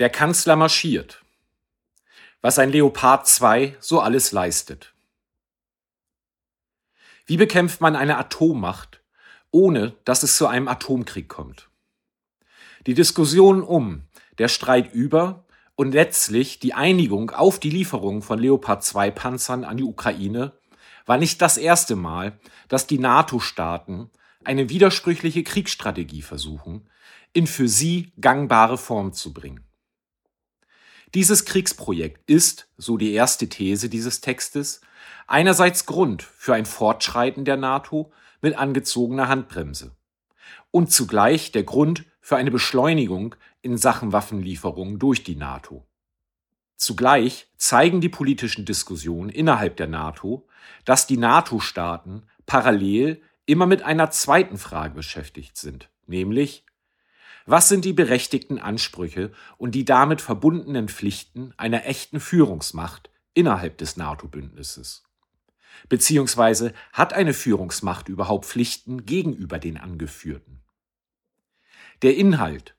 Der 0.00 0.10
Kanzler 0.10 0.56
marschiert. 0.56 1.22
Was 2.40 2.58
ein 2.58 2.70
Leopard 2.70 3.28
2 3.28 3.76
so 3.78 4.00
alles 4.00 4.32
leistet. 4.32 4.92
Wie 7.26 7.36
bekämpft 7.36 7.80
man 7.80 7.94
eine 7.94 8.18
Atommacht, 8.18 9.02
ohne 9.52 9.94
dass 10.04 10.24
es 10.24 10.36
zu 10.36 10.48
einem 10.48 10.66
Atomkrieg 10.66 11.28
kommt? 11.28 11.68
Die 12.88 12.94
Diskussion 12.94 13.62
um, 13.62 14.02
der 14.38 14.48
Streit 14.48 14.92
über 14.92 15.44
und 15.76 15.92
letztlich 15.92 16.58
die 16.58 16.74
Einigung 16.74 17.30
auf 17.30 17.60
die 17.60 17.70
Lieferung 17.70 18.20
von 18.20 18.40
Leopard 18.40 18.82
2 18.82 19.12
Panzern 19.12 19.62
an 19.62 19.76
die 19.76 19.84
Ukraine 19.84 20.52
war 21.06 21.18
nicht 21.18 21.40
das 21.40 21.56
erste 21.56 21.94
Mal, 21.94 22.36
dass 22.66 22.88
die 22.88 22.98
NATO-Staaten 22.98 24.10
eine 24.42 24.68
widersprüchliche 24.68 25.44
Kriegsstrategie 25.44 26.22
versuchen, 26.22 26.88
in 27.32 27.46
für 27.46 27.68
sie 27.68 28.12
gangbare 28.20 28.76
Form 28.76 29.12
zu 29.12 29.32
bringen. 29.32 29.63
Dieses 31.14 31.44
Kriegsprojekt 31.44 32.28
ist, 32.28 32.68
so 32.76 32.96
die 32.96 33.12
erste 33.12 33.48
These 33.48 33.88
dieses 33.88 34.20
Textes, 34.20 34.80
einerseits 35.28 35.86
Grund 35.86 36.22
für 36.22 36.54
ein 36.54 36.66
Fortschreiten 36.66 37.44
der 37.44 37.56
NATO 37.56 38.12
mit 38.42 38.58
angezogener 38.58 39.28
Handbremse 39.28 39.92
und 40.72 40.90
zugleich 40.90 41.52
der 41.52 41.62
Grund 41.62 42.04
für 42.20 42.36
eine 42.36 42.50
Beschleunigung 42.50 43.36
in 43.62 43.78
Sachen 43.78 44.12
Waffenlieferungen 44.12 44.98
durch 44.98 45.22
die 45.22 45.36
NATO. 45.36 45.86
Zugleich 46.76 47.46
zeigen 47.56 48.00
die 48.00 48.08
politischen 48.08 48.64
Diskussionen 48.64 49.30
innerhalb 49.30 49.76
der 49.76 49.86
NATO, 49.86 50.48
dass 50.84 51.06
die 51.06 51.16
NATO-Staaten 51.16 52.24
parallel 52.44 53.22
immer 53.46 53.66
mit 53.66 53.82
einer 53.82 54.10
zweiten 54.10 54.58
Frage 54.58 54.94
beschäftigt 54.94 55.56
sind, 55.56 55.88
nämlich 56.06 56.64
was 57.46 57.68
sind 57.68 57.84
die 57.84 57.92
berechtigten 57.92 58.58
Ansprüche 58.58 59.32
und 59.58 59.74
die 59.74 59.84
damit 59.84 60.20
verbundenen 60.20 60.88
Pflichten 60.88 61.52
einer 61.56 61.84
echten 61.84 62.20
Führungsmacht 62.20 63.10
innerhalb 63.34 63.78
des 63.78 63.96
NATO-Bündnisses? 63.96 65.04
Beziehungsweise 65.88 66.72
hat 66.92 67.12
eine 67.12 67.34
Führungsmacht 67.34 68.08
überhaupt 68.08 68.46
Pflichten 68.46 69.04
gegenüber 69.04 69.58
den 69.58 69.76
Angeführten? 69.76 70.62
Der 72.02 72.16
Inhalt, 72.16 72.76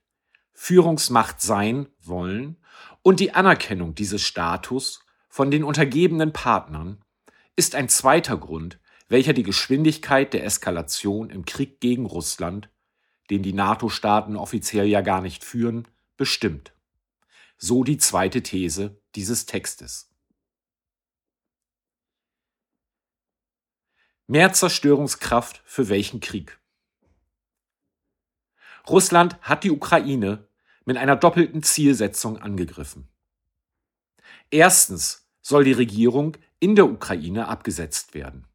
Führungsmacht 0.52 1.40
sein 1.40 1.88
wollen 2.00 2.56
und 3.02 3.20
die 3.20 3.34
Anerkennung 3.34 3.94
dieses 3.94 4.22
Status 4.22 5.04
von 5.28 5.50
den 5.50 5.64
untergebenen 5.64 6.32
Partnern 6.32 7.04
ist 7.54 7.74
ein 7.74 7.88
zweiter 7.88 8.36
Grund, 8.36 8.80
welcher 9.08 9.32
die 9.32 9.42
Geschwindigkeit 9.42 10.32
der 10.32 10.44
Eskalation 10.44 11.30
im 11.30 11.44
Krieg 11.44 11.80
gegen 11.80 12.06
Russland 12.06 12.68
den 13.30 13.42
die 13.42 13.52
NATO-Staaten 13.52 14.36
offiziell 14.36 14.86
ja 14.86 15.00
gar 15.00 15.20
nicht 15.20 15.44
führen, 15.44 15.88
bestimmt. 16.16 16.72
So 17.58 17.84
die 17.84 17.98
zweite 17.98 18.42
These 18.42 19.00
dieses 19.14 19.46
Textes. 19.46 20.10
Mehr 24.26 24.52
Zerstörungskraft 24.52 25.62
für 25.64 25.88
welchen 25.88 26.20
Krieg? 26.20 26.58
Russland 28.88 29.40
hat 29.40 29.64
die 29.64 29.70
Ukraine 29.70 30.48
mit 30.84 30.96
einer 30.96 31.16
doppelten 31.16 31.62
Zielsetzung 31.62 32.38
angegriffen. 32.38 33.08
Erstens 34.50 35.28
soll 35.42 35.64
die 35.64 35.72
Regierung 35.72 36.36
in 36.58 36.74
der 36.76 36.86
Ukraine 36.86 37.48
abgesetzt 37.48 38.14
werden. 38.14 38.46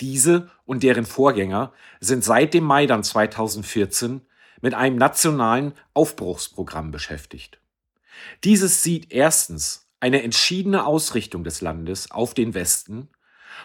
Diese 0.00 0.50
und 0.64 0.82
deren 0.82 1.04
Vorgänger 1.04 1.72
sind 2.00 2.24
seit 2.24 2.54
dem 2.54 2.64
Maidan 2.64 3.04
2014 3.04 4.22
mit 4.62 4.74
einem 4.74 4.96
nationalen 4.96 5.74
Aufbruchsprogramm 5.94 6.90
beschäftigt. 6.90 7.60
Dieses 8.44 8.82
sieht 8.82 9.12
erstens 9.12 9.88
eine 10.00 10.22
entschiedene 10.22 10.86
Ausrichtung 10.86 11.44
des 11.44 11.60
Landes 11.60 12.10
auf 12.10 12.34
den 12.34 12.54
Westen 12.54 13.08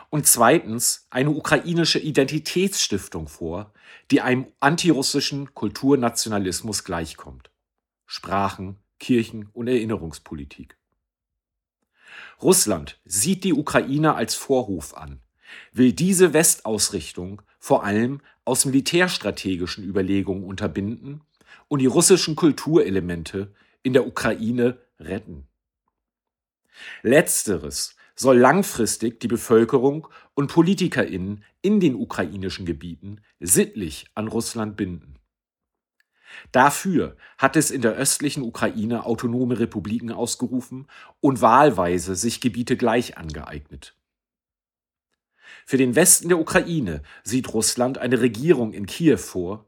und 0.09 0.27
zweitens 0.27 1.07
eine 1.09 1.29
ukrainische 1.29 1.99
Identitätsstiftung 1.99 3.27
vor, 3.27 3.73
die 4.11 4.21
einem 4.21 4.47
antirussischen 4.59 5.53
Kulturnationalismus 5.53 6.83
gleichkommt. 6.83 7.49
Sprachen, 8.05 8.77
Kirchen 8.99 9.49
und 9.53 9.67
Erinnerungspolitik. 9.67 10.77
Russland 12.41 12.99
sieht 13.05 13.43
die 13.43 13.53
Ukraine 13.53 14.15
als 14.15 14.35
Vorhof 14.35 14.95
an, 14.95 15.21
will 15.71 15.93
diese 15.93 16.33
Westausrichtung 16.33 17.41
vor 17.59 17.83
allem 17.83 18.21
aus 18.45 18.65
militärstrategischen 18.65 19.83
Überlegungen 19.83 20.43
unterbinden 20.43 21.21
und 21.67 21.79
die 21.79 21.87
russischen 21.87 22.35
Kulturelemente 22.35 23.53
in 23.83 23.93
der 23.93 24.07
Ukraine 24.07 24.77
retten. 24.99 25.47
Letzteres 27.01 27.95
soll 28.15 28.37
langfristig 28.37 29.19
die 29.19 29.27
Bevölkerung 29.27 30.07
und 30.33 30.51
Politikerinnen 30.51 31.43
in 31.61 31.79
den 31.79 31.95
ukrainischen 31.95 32.65
Gebieten 32.65 33.21
sittlich 33.39 34.05
an 34.15 34.27
Russland 34.27 34.77
binden. 34.77 35.15
Dafür 36.51 37.15
hat 37.37 37.55
es 37.55 37.71
in 37.71 37.81
der 37.81 37.93
östlichen 37.93 38.43
Ukraine 38.43 39.05
autonome 39.05 39.59
Republiken 39.59 40.11
ausgerufen 40.11 40.87
und 41.21 41.41
wahlweise 41.41 42.15
sich 42.15 42.41
Gebiete 42.41 42.77
gleich 42.77 43.17
angeeignet. 43.17 43.95
Für 45.67 45.77
den 45.77 45.95
Westen 45.95 46.29
der 46.29 46.39
Ukraine 46.39 47.01
sieht 47.23 47.51
Russland 47.51 47.97
eine 47.97 48.21
Regierung 48.21 48.71
in 48.71 48.85
Kiew 48.85 49.17
vor, 49.17 49.67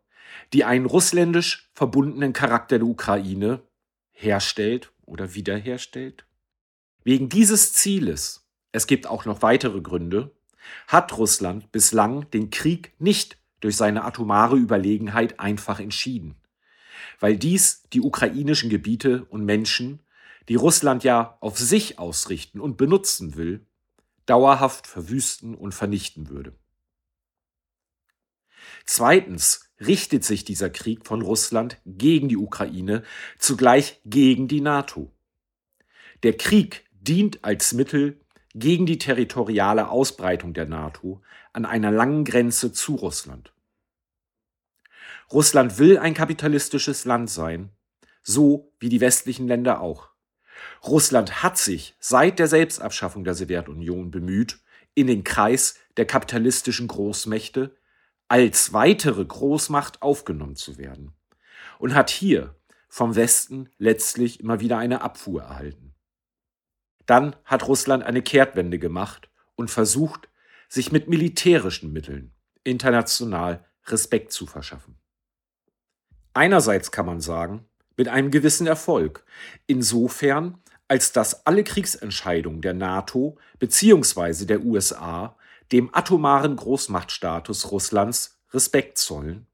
die 0.54 0.64
einen 0.64 0.86
russländisch 0.86 1.72
verbundenen 1.74 2.34
Charakter 2.34 2.78
der 2.78 2.88
Ukraine 2.88 3.64
herstellt 4.12 4.94
oder 5.06 5.34
wiederherstellt. 5.34 6.26
Wegen 7.04 7.30
dieses 7.30 7.74
Zieles, 7.74 8.48
es 8.72 8.86
gibt 8.86 9.08
auch 9.08 9.26
noch 9.26 9.42
weitere 9.42 9.82
Gründe, 9.82 10.36
hat 10.88 11.18
Russland 11.18 11.72
bislang 11.72 12.30
den 12.30 12.52
Krieg 12.52 12.94
nicht 13.00 13.40
durch 13.60 13.76
seine 13.76 14.04
atomare 14.04 14.56
Überlegenheit 14.56 15.40
einfach 15.40 15.80
entschieden, 15.80 16.36
weil 17.20 17.38
dies 17.38 17.84
die 17.94 18.02
ukrainischen 18.02 18.70
Gebiete 18.70 19.26
und 19.26 19.46
Menschen, 19.46 20.02
die 20.48 20.56
Russland 20.56 21.04
ja 21.04 21.38
auf 21.40 21.58
sich 21.58 21.98
ausrichten 21.98 22.60
und 22.60 22.78
benutzen 22.78 23.36
will, 23.36 23.66
dauerhaft 24.28 24.86
verwüsten 24.86 25.56
und 25.56 25.74
vernichten 25.74 26.30
würde. 26.30 26.54
Zweitens 28.86 29.72
richtet 29.80 30.24
sich 30.24 30.46
dieser 30.46 30.70
Krieg 30.70 31.06
von 31.06 31.22
Russland 31.22 31.78
gegen 31.86 32.30
die 32.30 32.38
Ukraine, 32.38 33.04
zugleich 33.38 34.00
gegen 34.06 34.48
die 34.48 34.62
NATO. 34.62 35.12
Der 36.24 36.36
Krieg 36.36 36.86
dient 36.92 37.44
als 37.44 37.74
Mittel 37.74 38.20
gegen 38.54 38.86
die 38.86 38.98
territoriale 38.98 39.90
Ausbreitung 39.90 40.54
der 40.54 40.66
NATO 40.66 41.22
an 41.54 41.66
einer 41.66 41.92
langen 41.92 42.26
Grenze 42.26 42.72
zu 42.72 42.96
Russland. 42.96 43.54
Russland 45.32 45.78
will 45.78 45.98
ein 45.98 46.14
kapitalistisches 46.14 47.06
Land 47.06 47.30
sein, 47.30 47.72
so 48.24 48.74
wie 48.80 48.90
die 48.90 49.02
westlichen 49.02 49.48
Länder 49.48 49.82
auch. 49.82 50.10
Russland 50.84 51.44
hat 51.44 51.58
sich 51.58 51.96
seit 52.00 52.40
der 52.40 52.48
Selbstabschaffung 52.48 53.24
der 53.24 53.36
Sowjetunion 53.36 54.12
bemüht, 54.12 54.60
in 54.94 55.08
den 55.08 55.24
Kreis 55.24 55.76
der 55.98 56.06
kapitalistischen 56.06 56.88
Großmächte 56.88 57.76
als 58.28 58.74
weitere 58.74 59.24
Großmacht 59.24 60.02
aufgenommen 60.02 60.56
zu 60.56 60.78
werden 60.78 61.14
und 61.80 61.96
hat 61.96 62.10
hier 62.10 62.56
vom 62.90 63.16
Westen 63.16 63.70
letztlich 63.78 64.40
immer 64.40 64.60
wieder 64.60 64.78
eine 64.78 65.02
Abfuhr 65.02 65.44
erhalten. 65.44 65.94
Dann 67.06 67.36
hat 67.46 67.68
Russland 67.68 68.04
eine 68.04 68.22
Kehrtwende 68.22 68.80
gemacht 68.80 69.30
und 69.56 69.70
versucht, 69.70 70.30
sich 70.68 70.92
mit 70.92 71.08
militärischen 71.08 71.94
Mitteln 71.94 72.34
international 72.64 73.64
Respekt 73.86 74.34
zu 74.34 74.46
verschaffen. 74.46 75.00
Einerseits 76.34 76.92
kann 76.92 77.06
man 77.06 77.22
sagen, 77.22 77.66
mit 77.98 78.08
einem 78.08 78.32
gewissen 78.32 78.68
Erfolg, 78.68 79.26
insofern 79.66 80.60
als 80.88 81.12
dass 81.12 81.46
alle 81.46 81.64
Kriegsentscheidungen 81.64 82.62
der 82.62 82.74
NATO 82.74 83.38
bzw. 83.60 84.46
der 84.46 84.64
USA 84.64 85.36
dem 85.72 85.94
atomaren 85.94 86.56
Großmachtstatus 86.56 87.72
Russlands 87.72 88.40
Respekt 88.52 88.98
zollen, 88.98 89.48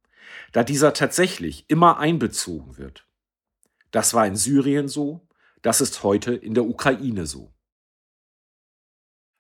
da 0.52 0.64
dieser 0.64 0.94
tatsächlich 0.94 1.66
immer 1.70 1.98
einbezogen 1.98 2.78
wird. 2.78 3.08
Das 3.90 4.14
war 4.14 4.28
in 4.28 4.36
Syrien 4.36 4.88
so, 4.88 5.28
das 5.64 5.82
ist 5.82 6.04
heute 6.04 6.36
in 6.36 6.54
der 6.54 6.66
Ukraine 6.66 7.26
so. 7.26 7.52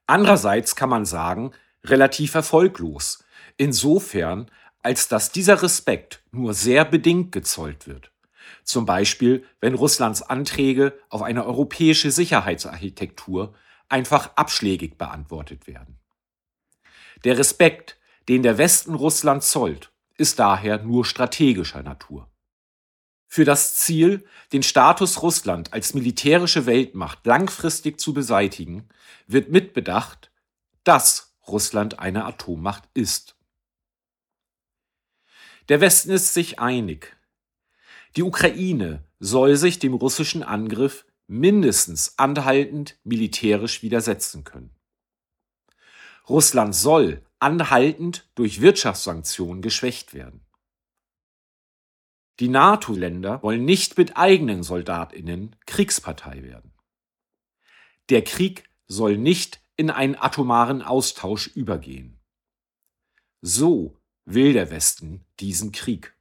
Andererseits 0.08 0.76
kann 0.76 0.90
man 0.90 1.06
sagen, 1.06 1.52
relativ 1.84 2.34
erfolglos, 2.34 3.24
insofern 3.58 4.50
als 4.82 5.08
dass 5.08 5.32
dieser 5.32 5.62
Respekt 5.62 6.24
nur 6.32 6.54
sehr 6.54 6.86
bedingt 6.86 7.32
gezollt 7.32 7.88
wird. 7.88 8.13
Zum 8.64 8.86
Beispiel, 8.86 9.46
wenn 9.60 9.74
Russlands 9.74 10.22
Anträge 10.22 10.98
auf 11.10 11.22
eine 11.22 11.46
europäische 11.46 12.12
Sicherheitsarchitektur 12.12 13.54
einfach 13.90 14.36
abschlägig 14.36 14.98
beantwortet 14.98 15.68
werden. 15.68 16.00
Der 17.24 17.38
Respekt, 17.38 17.98
den 18.28 18.44
der 18.44 18.58
Westen 18.58 18.96
Russland 18.96 19.44
zollt, 19.44 19.92
ist 20.18 20.40
daher 20.40 20.82
nur 20.82 21.06
strategischer 21.06 21.84
Natur. 21.84 22.30
Für 23.28 23.46
das 23.46 23.76
Ziel, 23.76 24.26
den 24.52 24.62
Status 24.62 25.22
Russland 25.22 25.74
als 25.74 25.94
militärische 25.94 26.66
Weltmacht 26.66 27.26
langfristig 27.26 28.00
zu 28.00 28.14
beseitigen, 28.14 28.88
wird 29.26 29.50
mitbedacht, 29.50 30.32
dass 30.84 31.36
Russland 31.48 32.00
eine 32.00 32.26
Atommacht 32.26 32.84
ist. 32.94 33.36
Der 35.70 35.82
Westen 35.82 36.12
ist 36.12 36.34
sich 36.34 36.60
einig. 36.60 37.18
Die 38.16 38.24
Ukraine 38.24 39.04
soll 39.20 39.56
sich 39.56 39.80
dem 39.80 39.94
russischen 39.94 40.44
Angriff 40.44 41.06
mindestens 41.28 42.18
anhaltend 42.18 43.00
militärisch 43.04 43.82
widersetzen 43.82 44.44
können. 44.44 44.76
Russland 46.30 46.76
soll 46.76 47.26
anhaltend 47.40 48.30
durch 48.36 48.62
Wirtschaftssanktionen 48.62 49.62
geschwächt 49.62 50.14
werden. 50.14 50.46
Die 52.40 52.50
NATO-Länder 52.50 53.42
wollen 53.44 53.66
nicht 53.66 53.98
mit 53.98 54.18
eigenen 54.18 54.64
Soldatinnen 54.64 55.56
Kriegspartei 55.66 56.44
werden. 56.44 56.74
Der 58.10 58.24
Krieg 58.24 58.70
soll 58.88 59.18
nicht 59.18 59.62
in 59.76 59.90
einen 59.90 60.16
atomaren 60.16 60.82
Austausch 60.82 61.48
übergehen. 61.48 62.20
So 63.42 63.98
will 64.26 64.54
der 64.54 64.72
Westen 64.72 65.26
diesen 65.40 65.72
Krieg. 65.72 66.16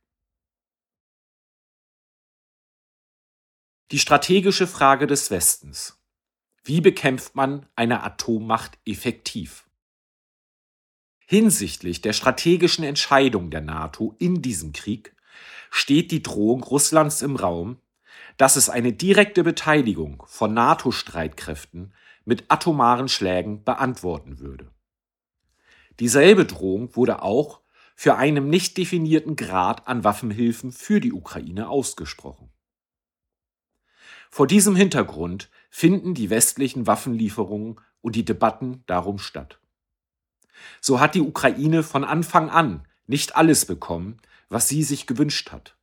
Die 3.93 3.99
strategische 3.99 4.67
Frage 4.67 5.07
des 5.07 5.31
Westens. 5.31 6.01
Wie 6.65 6.81
bekämpft 6.81 7.35
man 7.35 7.67
eine 7.77 8.03
Atommacht 8.03 8.79
effektiv? 8.87 9.69
Hinsichtlich 11.27 12.01
der 12.01 12.15
strategischen 12.15 12.85
Entscheidung 12.85 13.51
der 13.51 13.61
NATO 13.61 14.15
in 14.19 14.41
diesem 14.41 14.73
Krieg 14.73 15.15
steht 15.71 16.11
die 16.11 16.23
Drohung 16.23 16.63
Russlands 16.63 17.21
im 17.21 17.37
Raum, 17.37 17.83
dass 18.39 18.57
es 18.57 18.71
eine 18.71 18.95
direkte 18.95 19.45
Beteiligung 19.45 20.23
von 20.27 20.55
NATO-Streitkräften 20.55 21.93
mit 22.25 22.51
atomaren 22.51 23.09
Schlägen 23.09 23.63
beantworten 23.63 24.39
würde. 24.39 24.71
Dieselbe 26.01 26.47
Drohung 26.47 26.97
wurde 26.97 27.21
auch 27.21 27.61
für 27.95 28.17
einen 28.17 28.49
nicht 28.49 28.79
definierten 28.79 29.37
Grad 29.37 29.87
an 29.87 30.03
Waffenhilfen 30.03 30.73
für 30.73 30.99
die 30.99 31.13
Ukraine 31.13 31.69
ausgesprochen. 31.69 32.52
Vor 34.35 34.47
diesem 34.47 34.75
Hintergrund 34.75 35.51
finden 35.69 36.15
die 36.15 36.31
westlichen 36.31 36.87
Waffenlieferungen 36.87 37.79
und 38.01 38.17
die 38.17 38.25
Debatten 38.25 38.83
darum 38.87 39.19
statt. 39.19 39.59
So 40.81 41.01
hat 41.01 41.15
die 41.15 41.21
Ukraine 41.21 41.83
von 41.83 42.03
Anfang 42.03 42.49
an 42.49 42.89
nicht 43.07 43.37
alles 43.37 43.67
bekommen, 43.67 44.17
was 44.49 44.69
sie 44.69 44.85
sich 44.85 45.07
gewünscht 45.07 45.53
hat. 45.53 45.77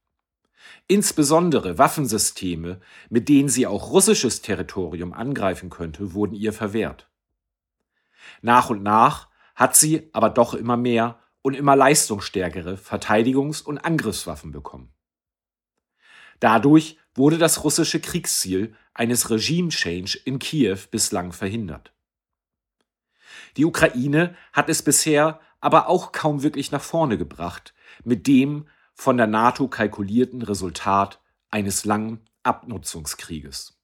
Insbesondere 0.88 1.78
Waffensysteme, 1.78 2.82
mit 3.12 3.30
denen 3.30 3.50
sie 3.50 3.68
auch 3.68 3.92
russisches 3.92 4.42
Territorium 4.42 5.14
angreifen 5.14 5.70
könnte, 5.70 6.16
wurden 6.16 6.34
ihr 6.34 6.52
verwehrt. 6.52 7.08
Nach 8.42 8.72
und 8.72 8.82
nach 8.82 9.28
hat 9.54 9.76
sie 9.76 10.10
aber 10.12 10.32
doch 10.32 10.56
immer 10.56 10.76
mehr 10.76 11.20
und 11.44 11.54
immer 11.54 11.76
leistungsstärkere 11.76 12.78
Verteidigungs- 12.78 13.62
und 13.62 13.78
Angriffswaffen 13.78 14.52
bekommen. 14.52 14.92
Dadurch 16.40 16.98
wurde 17.16 17.38
das 17.38 17.64
russische 17.64 18.00
Kriegsziel 18.00 18.76
eines 18.94 19.30
Regime-Change 19.30 20.20
in 20.26 20.40
Kiew 20.40 20.80
bislang 20.92 21.32
verhindert. 21.32 21.92
Die 23.58 23.66
Ukraine 23.66 24.36
hat 24.54 24.70
es 24.70 24.84
bisher 24.84 25.40
aber 25.60 25.90
auch 25.90 26.12
kaum 26.12 26.44
wirklich 26.44 26.72
nach 26.72 26.82
vorne 26.82 27.18
gebracht, 27.18 27.74
mit 28.04 28.28
dem 28.28 28.68
von 28.94 29.18
der 29.18 29.28
NATO 29.28 29.68
kalkulierten 29.68 30.42
Resultat 30.42 31.20
eines 31.50 31.86
langen 31.86 32.22
Abnutzungskrieges. 32.44 33.76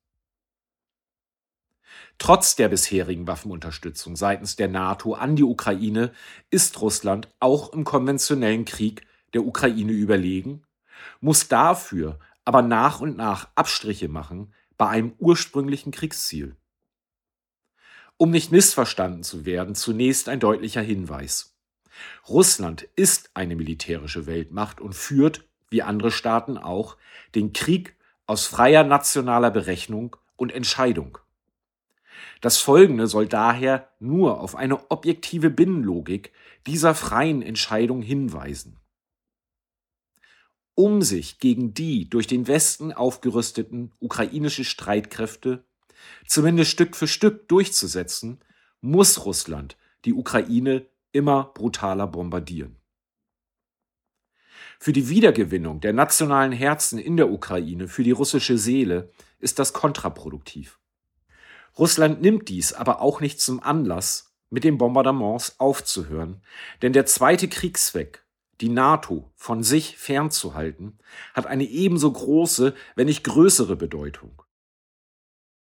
Trotz 2.18 2.56
der 2.56 2.70
bisherigen 2.70 3.28
Waffenunterstützung 3.28 4.16
seitens 4.16 4.56
der 4.56 4.70
NATO 4.70 5.14
an 5.14 5.36
die 5.36 5.44
Ukraine 5.44 6.14
ist 6.50 6.82
Russland 6.82 7.30
auch 7.40 7.74
im 7.74 7.84
konventionellen 7.84 8.66
Krieg 8.66 9.06
der 9.34 9.46
Ukraine 9.46 9.92
überlegen, 9.92 10.64
muss 11.20 11.50
dafür 11.50 12.20
aber 12.46 12.62
nach 12.62 13.02
und 13.02 13.18
nach 13.18 13.50
Abstriche 13.56 14.08
machen 14.08 14.54
bei 14.78 14.88
einem 14.88 15.14
ursprünglichen 15.18 15.92
Kriegsziel. 15.92 16.56
Um 18.18 18.32
nicht 18.32 18.52
missverstanden 18.52 19.24
zu 19.24 19.46
werden, 19.46 19.76
zunächst 19.76 20.30
ein 20.30 20.40
deutlicher 20.40 20.82
Hinweis. 20.82 21.56
Russland 22.30 22.88
ist 22.96 23.32
eine 23.34 23.56
militärische 23.56 24.26
Weltmacht 24.26 24.80
und 24.80 24.96
führt, 24.96 25.44
wie 25.70 25.82
andere 25.82 26.12
Staaten 26.12 26.58
auch, 26.58 26.98
den 27.34 27.52
Krieg 27.52 27.96
aus 28.26 28.46
freier 28.46 28.84
nationaler 28.84 29.52
Berechnung 29.52 30.16
und 30.36 30.52
Entscheidung. 30.52 31.18
Das 32.42 32.58
Folgende 32.58 33.08
soll 33.08 33.28
daher 33.28 33.90
nur 34.00 34.40
auf 34.40 34.56
eine 34.56 34.92
objektive 34.92 35.50
Binnenlogik 35.50 36.32
dieser 36.68 36.96
freien 36.96 37.42
Entscheidung 37.42 38.02
hinweisen. 38.02 38.78
Um 40.76 41.02
sich 41.02 41.40
gegen 41.40 41.74
die 41.74 42.10
durch 42.10 42.28
den 42.28 42.48
Westen 42.48 42.92
aufgerüsteten 42.92 43.94
ukrainischen 44.00 44.66
Streitkräfte 44.66 45.64
zumindest 46.28 46.72
Stück 46.72 46.96
für 46.96 47.08
Stück 47.08 47.48
durchzusetzen, 47.48 48.40
muss 48.82 49.26
Russland 49.26 49.78
die 50.04 50.14
Ukraine 50.14 50.86
immer 51.12 51.52
brutaler 51.54 52.08
bombardieren. 52.08 52.76
Für 54.80 54.92
die 54.92 55.10
Wiedergewinnung 55.10 55.80
der 55.80 55.94
nationalen 55.94 56.52
Herzen 56.52 57.00
in 57.00 57.18
der 57.18 57.32
Ukraine, 57.32 57.88
für 57.88 58.04
die 58.04 58.12
russische 58.12 58.58
Seele, 58.58 59.10
ist 59.40 59.58
das 59.58 59.74
kontraproduktiv. 59.74 60.80
Russland 61.78 62.22
nimmt 62.22 62.50
dies 62.50 62.74
aber 62.74 63.02
auch 63.02 63.22
nicht 63.22 63.40
zum 63.40 63.62
Anlass, 63.64 64.34
mit 64.50 64.64
den 64.64 64.78
Bombardements 64.78 65.60
aufzuhören, 65.60 66.42
denn 66.82 66.94
der 66.94 67.06
zweite 67.06 67.48
Kriegszweck, 67.48 68.25
die 68.62 68.70
NATO 68.70 69.32
von 69.36 69.64
sich 69.64 69.98
fernzuhalten, 69.98 70.98
hat 71.34 71.46
eine 71.46 71.66
ebenso 71.66 72.12
große, 72.12 72.74
wenn 72.96 73.08
nicht 73.08 73.24
größere 73.24 73.76
Bedeutung. 73.76 74.42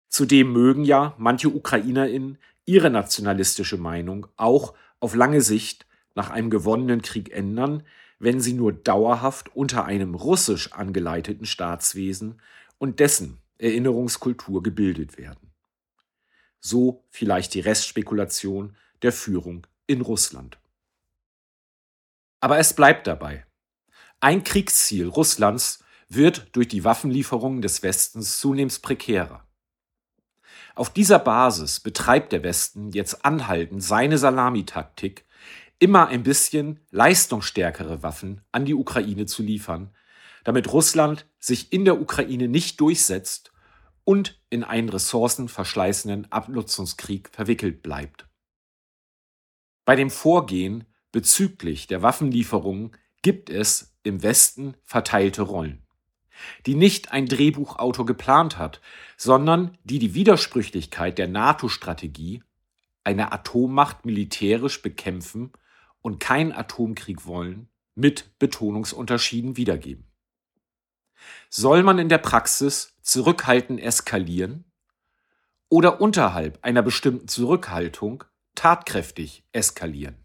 Zudem 0.08 0.52
mögen 0.52 0.84
ja 0.84 1.14
manche 1.16 1.48
Ukrainerinnen 1.48 2.38
ihre 2.66 2.90
nationalistische 2.90 3.78
Meinung 3.78 4.26
auch 4.36 4.74
auf 5.00 5.14
lange 5.14 5.40
Sicht 5.40 5.86
nach 6.14 6.30
einem 6.30 6.50
gewonnenen 6.50 7.02
Krieg 7.02 7.32
ändern, 7.32 7.82
wenn 8.18 8.40
sie 8.40 8.52
nur 8.52 8.72
dauerhaft 8.72 9.56
unter 9.56 9.84
einem 9.84 10.14
russisch 10.14 10.72
angeleiteten 10.72 11.46
Staatswesen 11.46 12.40
und 12.78 13.00
dessen 13.00 13.38
Erinnerungskultur 13.58 14.62
gebildet 14.62 15.18
werden. 15.18 15.52
So 16.60 17.04
vielleicht 17.10 17.54
die 17.54 17.60
Restspekulation 17.60 18.76
der 19.02 19.12
Führung 19.12 19.66
in 19.86 20.00
Russland. 20.02 20.58
Aber 22.42 22.58
es 22.58 22.74
bleibt 22.74 23.06
dabei. 23.06 23.46
Ein 24.18 24.42
Kriegsziel 24.42 25.06
Russlands 25.06 25.84
wird 26.08 26.48
durch 26.56 26.66
die 26.66 26.82
Waffenlieferungen 26.82 27.62
des 27.62 27.84
Westens 27.84 28.40
zunehmend 28.40 28.82
prekärer. 28.82 29.46
Auf 30.74 30.90
dieser 30.90 31.20
Basis 31.20 31.78
betreibt 31.78 32.32
der 32.32 32.42
Westen 32.42 32.90
jetzt 32.90 33.24
anhaltend 33.24 33.84
seine 33.84 34.18
Salamitaktik, 34.18 35.24
immer 35.78 36.08
ein 36.08 36.24
bisschen 36.24 36.80
leistungsstärkere 36.90 38.02
Waffen 38.02 38.40
an 38.50 38.64
die 38.64 38.74
Ukraine 38.74 39.26
zu 39.26 39.44
liefern, 39.44 39.94
damit 40.42 40.72
Russland 40.72 41.28
sich 41.38 41.72
in 41.72 41.84
der 41.84 42.00
Ukraine 42.00 42.48
nicht 42.48 42.80
durchsetzt 42.80 43.52
und 44.02 44.42
in 44.50 44.64
einen 44.64 44.88
ressourcenverschleißenden 44.88 46.32
Abnutzungskrieg 46.32 47.28
verwickelt 47.32 47.84
bleibt. 47.84 48.26
Bei 49.84 49.94
dem 49.94 50.10
Vorgehen 50.10 50.86
bezüglich 51.12 51.86
der 51.86 52.02
Waffenlieferungen 52.02 52.92
gibt 53.22 53.50
es 53.50 53.94
im 54.02 54.22
Westen 54.22 54.74
verteilte 54.84 55.42
Rollen 55.42 55.82
die 56.66 56.74
nicht 56.74 57.12
ein 57.12 57.26
Drehbuchautor 57.26 58.06
geplant 58.06 58.58
hat, 58.58 58.80
sondern 59.16 59.76
die 59.84 59.98
die 59.98 60.14
Widersprüchlichkeit 60.14 61.18
der 61.18 61.28
NATO-Strategie, 61.28 62.42
eine 63.04 63.32
Atommacht 63.32 64.04
militärisch 64.04 64.82
bekämpfen 64.82 65.52
und 66.00 66.20
keinen 66.20 66.52
Atomkrieg 66.52 67.26
wollen, 67.26 67.68
mit 67.94 68.38
Betonungsunterschieden 68.38 69.56
wiedergeben. 69.56 70.06
Soll 71.50 71.82
man 71.82 71.98
in 71.98 72.08
der 72.08 72.18
Praxis 72.18 72.96
zurückhaltend 73.02 73.80
eskalieren 73.80 74.64
oder 75.68 76.00
unterhalb 76.00 76.58
einer 76.62 76.82
bestimmten 76.82 77.28
Zurückhaltung 77.28 78.24
tatkräftig 78.54 79.44
eskalieren? 79.52 80.21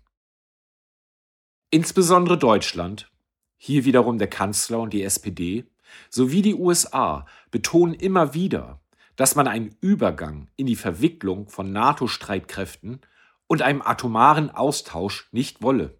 Insbesondere 1.70 2.38
Deutschland, 2.38 3.12
hier 3.58 3.84
wiederum 3.84 4.18
der 4.18 4.30
Kanzler 4.30 4.80
und 4.80 4.94
die 4.94 5.04
SPD, 5.04 5.66
sowie 6.10 6.42
die 6.42 6.56
USA 6.56 7.26
betonen 7.52 7.94
immer 7.94 8.34
wieder, 8.34 8.82
dass 9.18 9.36
man 9.36 9.48
einen 9.48 9.76
Übergang 9.82 10.50
in 10.56 10.66
die 10.66 10.76
Verwicklung 10.76 11.50
von 11.50 11.72
NATO-Streitkräften 11.72 13.02
und 13.48 13.62
einem 13.62 13.82
atomaren 13.82 14.50
Austausch 14.50 15.28
nicht 15.32 15.62
wolle. 15.62 16.00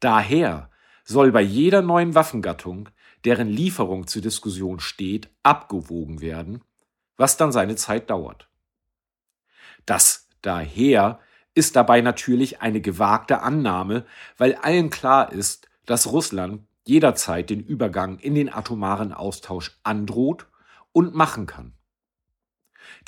Daher 0.00 0.70
soll 1.04 1.30
bei 1.30 1.42
jeder 1.42 1.82
neuen 1.82 2.14
Waffengattung 2.14 2.88
deren 3.24 3.48
Lieferung 3.48 4.06
zur 4.06 4.22
Diskussion 4.22 4.78
steht, 4.78 5.30
abgewogen 5.42 6.20
werden, 6.20 6.62
was 7.16 7.36
dann 7.36 7.50
seine 7.50 7.74
Zeit 7.74 8.08
dauert. 8.08 8.48
Das 9.84 10.28
daher 10.42 11.18
ist 11.56 11.74
dabei 11.74 12.02
natürlich 12.02 12.60
eine 12.60 12.82
gewagte 12.82 13.40
Annahme, 13.40 14.04
weil 14.36 14.54
allen 14.56 14.90
klar 14.90 15.32
ist, 15.32 15.68
dass 15.86 16.12
Russland 16.12 16.62
jederzeit 16.84 17.48
den 17.48 17.60
Übergang 17.60 18.18
in 18.18 18.34
den 18.34 18.52
atomaren 18.52 19.12
Austausch 19.12 19.78
androht 19.82 20.46
und 20.92 21.14
machen 21.14 21.46
kann. 21.46 21.72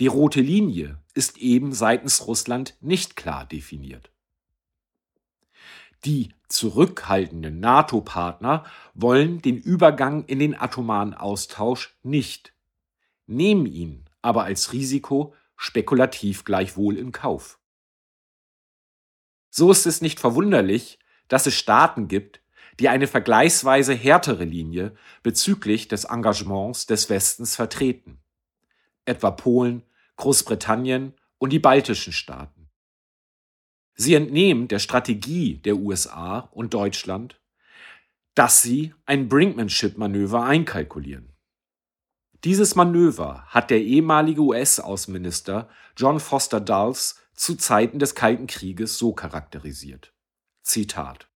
Die 0.01 0.07
rote 0.07 0.41
Linie 0.41 0.99
ist 1.15 1.37
eben 1.37 1.73
seitens 1.73 2.27
Russland 2.27 2.75
nicht 2.81 3.17
klar 3.17 3.45
definiert. 3.45 4.11
Die 6.07 6.31
zurückhaltenden 6.49 7.61
NATO-Partner 7.61 8.65
wollen 8.95 9.43
den 9.43 9.59
Übergang 9.59 10.25
in 10.25 10.39
den 10.39 10.59
atomaren 10.59 11.13
Austausch 11.13 11.97
nicht, 12.03 12.55
nehmen 13.27 13.67
ihn 13.67 14.05
aber 14.23 14.45
als 14.45 14.73
Risiko 14.73 15.35
spekulativ 15.57 16.45
gleichwohl 16.45 16.97
in 16.97 17.13
Kauf. 17.13 17.59
So 19.51 19.71
ist 19.71 19.87
es 19.87 20.01
nicht 20.01 20.21
verwunderlich, 20.21 20.99
dass 21.29 21.47
es 21.47 21.55
Staaten 21.55 22.09
gibt, 22.09 22.41
die 22.81 22.89
eine 22.89 23.07
vergleichsweise 23.07 23.95
härtere 23.95 24.45
Linie 24.45 24.97
bezüglich 25.23 25.89
des 25.89 26.05
Engagements 26.05 26.87
des 26.87 27.11
Westens 27.11 27.57
vertreten, 27.57 28.19
etwa 29.05 29.31
Polen, 29.31 29.83
Großbritannien 30.17 31.15
und 31.39 31.53
die 31.53 31.59
baltischen 31.59 32.13
Staaten. 32.13 32.69
Sie 33.95 34.15
entnehmen 34.15 34.69
der 34.69 34.79
Strategie 34.79 35.57
der 35.57 35.77
USA 35.77 36.49
und 36.53 36.73
Deutschland, 36.73 37.41
dass 38.35 38.63
sie 38.63 38.95
ein 39.07 39.29
Brinkmanship-Manöver 39.29 40.45
einkalkulieren. 40.45 41.33
Dieses 42.45 42.77
Manöver 42.77 43.45
hat 43.49 43.71
der 43.71 43.81
ehemalige 43.81 44.43
US-Außenminister 44.43 45.69
John 45.97 46.21
Foster 46.21 46.61
Dulles 46.61 47.19
zu 47.39 47.55
Zeiten 47.55 48.01
des 48.01 48.15
Kalten 48.17 48.49
Krieges 48.49 48.99
so 48.99 49.13
charakterisiert. 49.13 50.13
Zitat. 50.63 51.31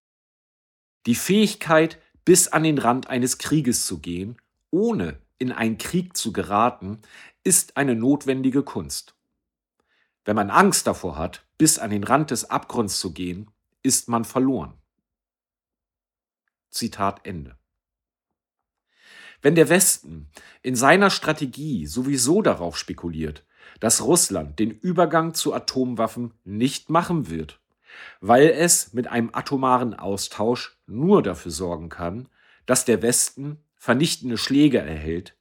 Die 1.06 1.14
Fähigkeit, 1.14 2.00
bis 2.24 2.48
an 2.48 2.64
den 2.64 2.78
Rand 2.78 3.06
eines 3.06 3.38
Krieges 3.38 3.86
zu 3.86 4.00
gehen, 4.00 4.36
ohne 4.70 5.20
in 5.38 5.52
einen 5.52 5.78
Krieg 5.78 6.16
zu 6.16 6.32
geraten, 6.32 7.00
ist 7.44 7.76
eine 7.76 7.94
notwendige 7.94 8.62
Kunst. 8.64 9.14
Wenn 10.24 10.36
man 10.36 10.50
Angst 10.50 10.86
davor 10.86 11.16
hat, 11.16 11.46
bis 11.56 11.78
an 11.78 11.90
den 11.90 12.04
Rand 12.04 12.32
des 12.32 12.50
Abgrunds 12.50 12.98
zu 12.98 13.12
gehen, 13.12 13.50
ist 13.82 14.08
man 14.08 14.24
verloren. 14.24 14.74
Zitat 16.70 17.24
Ende. 17.24 17.56
Wenn 19.40 19.54
der 19.54 19.68
Westen 19.68 20.30
in 20.62 20.74
seiner 20.74 21.10
Strategie 21.10 21.86
sowieso 21.86 22.42
darauf 22.42 22.76
spekuliert, 22.76 23.44
dass 23.80 24.02
Russland 24.02 24.58
den 24.58 24.70
Übergang 24.70 25.34
zu 25.34 25.52
Atomwaffen 25.52 26.34
nicht 26.44 26.90
machen 26.90 27.28
wird, 27.28 27.60
weil 28.20 28.48
es 28.48 28.92
mit 28.92 29.08
einem 29.08 29.30
atomaren 29.32 29.94
Austausch 29.94 30.78
nur 30.86 31.22
dafür 31.22 31.50
sorgen 31.50 31.88
kann, 31.88 32.28
dass 32.66 32.84
der 32.84 33.02
Westen 33.02 33.58
vernichtende 33.76 34.38
Schläge 34.38 34.78
erhält, 34.78 35.36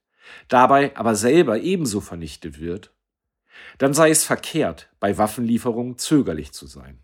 dabei 0.47 0.95
aber 0.97 1.15
selber 1.15 1.59
ebenso 1.59 2.01
vernichtet 2.01 2.59
wird, 2.59 2.93
dann 3.77 3.93
sei 3.93 4.09
es 4.09 4.23
verkehrt, 4.23 4.89
bei 4.99 5.17
Waffenlieferungen 5.17 5.97
zögerlich 5.97 6.51
zu 6.51 6.65
sein. 6.65 6.99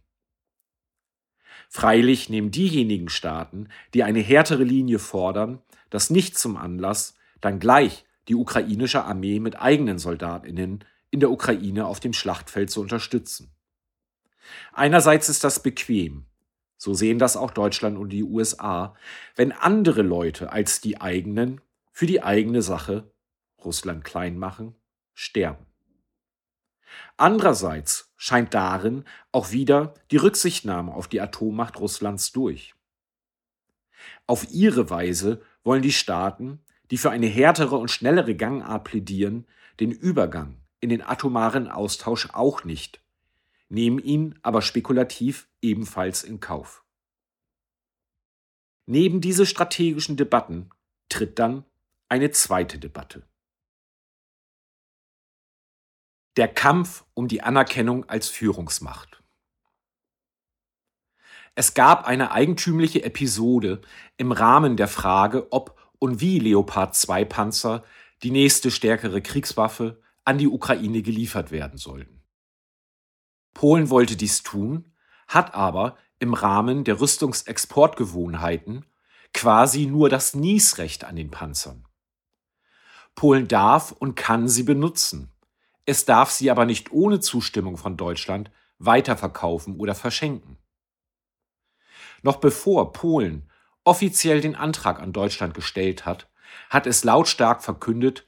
Freilich 1.69 2.29
nehmen 2.29 2.49
diejenigen 2.51 3.09
Staaten, 3.09 3.67
die 3.93 4.03
eine 4.03 4.19
härtere 4.19 4.63
Linie 4.63 4.99
fordern, 4.99 5.61
das 5.89 6.09
nicht 6.09 6.37
zum 6.37 6.57
Anlass, 6.57 7.15
dann 7.41 7.59
gleich 7.59 8.05
die 8.27 8.35
ukrainische 8.35 9.03
Armee 9.03 9.39
mit 9.39 9.61
eigenen 9.61 9.99
Soldatinnen 9.99 10.83
in 11.11 11.19
der 11.19 11.31
Ukraine 11.31 11.85
auf 11.85 11.99
dem 11.99 12.13
Schlachtfeld 12.13 12.69
zu 12.69 12.81
unterstützen. 12.81 13.53
Einerseits 14.73 15.29
ist 15.29 15.43
das 15.43 15.61
bequem, 15.61 16.25
so 16.77 16.93
sehen 16.93 17.19
das 17.19 17.37
auch 17.37 17.51
Deutschland 17.51 17.97
und 17.97 18.09
die 18.09 18.23
USA, 18.23 18.95
wenn 19.35 19.51
andere 19.51 20.03
Leute 20.03 20.51
als 20.51 20.79
die 20.79 21.01
eigenen 21.01 21.61
für 21.91 22.05
die 22.05 22.21
eigene 22.21 22.61
Sache 22.61 23.11
Russland 23.63 24.03
klein 24.03 24.37
machen, 24.37 24.75
sterben. 25.13 25.65
Andererseits 27.17 28.13
scheint 28.15 28.53
darin 28.53 29.03
auch 29.31 29.51
wieder 29.51 29.95
die 30.11 30.17
Rücksichtnahme 30.17 30.93
auf 30.93 31.07
die 31.07 31.19
Atommacht 31.19 31.79
Russlands 31.79 32.31
durch. 32.31 32.75
Auf 34.27 34.51
ihre 34.51 34.89
Weise 34.89 35.41
wollen 35.63 35.81
die 35.81 35.91
Staaten, 35.91 36.63
die 36.91 36.97
für 36.97 37.09
eine 37.09 37.27
härtere 37.27 37.75
und 37.75 37.91
schnellere 37.91 38.35
Gangart 38.35 38.83
plädieren, 38.83 39.47
den 39.79 39.91
Übergang 39.91 40.57
in 40.79 40.89
den 40.89 41.01
atomaren 41.01 41.67
Austausch 41.67 42.29
auch 42.33 42.63
nicht, 42.63 43.01
nehmen 43.69 43.99
ihn 43.99 44.37
aber 44.41 44.61
spekulativ 44.61 45.47
ebenfalls 45.61 46.23
in 46.23 46.39
Kauf. 46.39 46.83
Neben 48.85 49.19
diese 49.19 49.45
strategischen 49.45 50.15
Debatten 50.15 50.69
tritt 51.09 51.39
dann 51.39 51.65
eine 52.09 52.31
zweite 52.31 52.79
Debatte. 52.79 53.27
Der 56.37 56.47
Kampf 56.47 57.03
um 57.13 57.27
die 57.27 57.41
Anerkennung 57.41 58.07
als 58.07 58.29
Führungsmacht. 58.29 59.21
Es 61.55 61.73
gab 61.73 62.05
eine 62.05 62.31
eigentümliche 62.31 63.03
Episode 63.03 63.81
im 64.15 64.31
Rahmen 64.31 64.77
der 64.77 64.87
Frage, 64.87 65.51
ob 65.51 65.77
und 65.97 66.21
wie 66.21 66.37
Leopard 66.37 66.95
2 66.95 67.25
Panzer, 67.25 67.83
die 68.21 68.29
nächste 68.29 68.69
stärkere 68.69 69.21
Kriegswaffe, 69.21 69.99
an 70.27 70.37
die 70.37 70.49
Ukraine 70.49 71.01
geliefert 71.01 71.51
werden 71.51 71.77
sollten. 71.77 72.21
Polen 73.53 73.89
wollte 73.89 74.17
dies 74.17 74.43
tun, 74.43 74.93
hat 75.29 75.55
aber 75.55 75.97
im 76.19 76.33
Rahmen 76.33 76.83
der 76.83 76.99
Rüstungsexportgewohnheiten 76.99 78.85
quasi 79.33 79.85
nur 79.85 80.09
das 80.09 80.35
Niesrecht 80.35 81.05
an 81.05 81.15
den 81.15 81.31
Panzern. 81.31 81.87
Polen 83.15 83.47
darf 83.47 83.93
und 83.93 84.15
kann 84.15 84.49
sie 84.49 84.63
benutzen. 84.63 85.31
Es 85.85 86.03
darf 86.03 86.29
sie 86.29 86.51
aber 86.51 86.65
nicht 86.65 86.91
ohne 86.91 87.21
Zustimmung 87.21 87.77
von 87.77 87.95
Deutschland 87.95 88.51
weiterverkaufen 88.79 89.77
oder 89.77 89.95
verschenken. 89.95 90.57
Noch 92.21 92.37
bevor 92.37 92.91
Polen 92.91 93.49
offiziell 93.85 94.41
den 94.41 94.55
Antrag 94.55 94.99
an 94.99 95.13
Deutschland 95.13 95.53
gestellt 95.53 96.05
hat, 96.05 96.29
hat 96.69 96.85
es 96.85 97.05
lautstark 97.05 97.63
verkündet, 97.63 98.26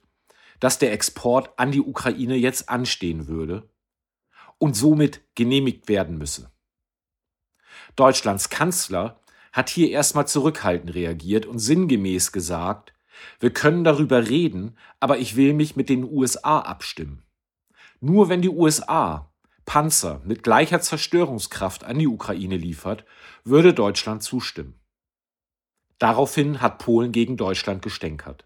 dass 0.59 0.79
der 0.79 0.91
Export 0.91 1.57
an 1.57 1.71
die 1.71 1.81
Ukraine 1.81 2.35
jetzt 2.35 2.69
anstehen 2.69 3.27
würde 3.27 3.69
und 4.57 4.75
somit 4.75 5.21
genehmigt 5.35 5.87
werden 5.87 6.17
müsse. 6.17 6.51
Deutschlands 7.95 8.49
Kanzler 8.49 9.19
hat 9.51 9.69
hier 9.69 9.89
erstmal 9.89 10.27
zurückhaltend 10.27 10.93
reagiert 10.93 11.45
und 11.45 11.59
sinngemäß 11.59 12.31
gesagt, 12.31 12.93
wir 13.39 13.51
können 13.51 13.83
darüber 13.83 14.29
reden, 14.29 14.77
aber 14.99 15.17
ich 15.17 15.35
will 15.35 15.53
mich 15.53 15.75
mit 15.75 15.89
den 15.89 16.03
USA 16.03 16.59
abstimmen. 16.59 17.23
Nur 17.99 18.29
wenn 18.29 18.41
die 18.41 18.49
USA 18.49 19.29
Panzer 19.65 20.21
mit 20.25 20.41
gleicher 20.41 20.81
Zerstörungskraft 20.81 21.83
an 21.83 21.99
die 21.99 22.07
Ukraine 22.07 22.57
liefert, 22.57 23.05
würde 23.43 23.73
Deutschland 23.73 24.23
zustimmen. 24.23 24.79
Daraufhin 25.99 26.61
hat 26.61 26.79
Polen 26.79 27.11
gegen 27.11 27.37
Deutschland 27.37 27.81
gestänkert. 27.81 28.45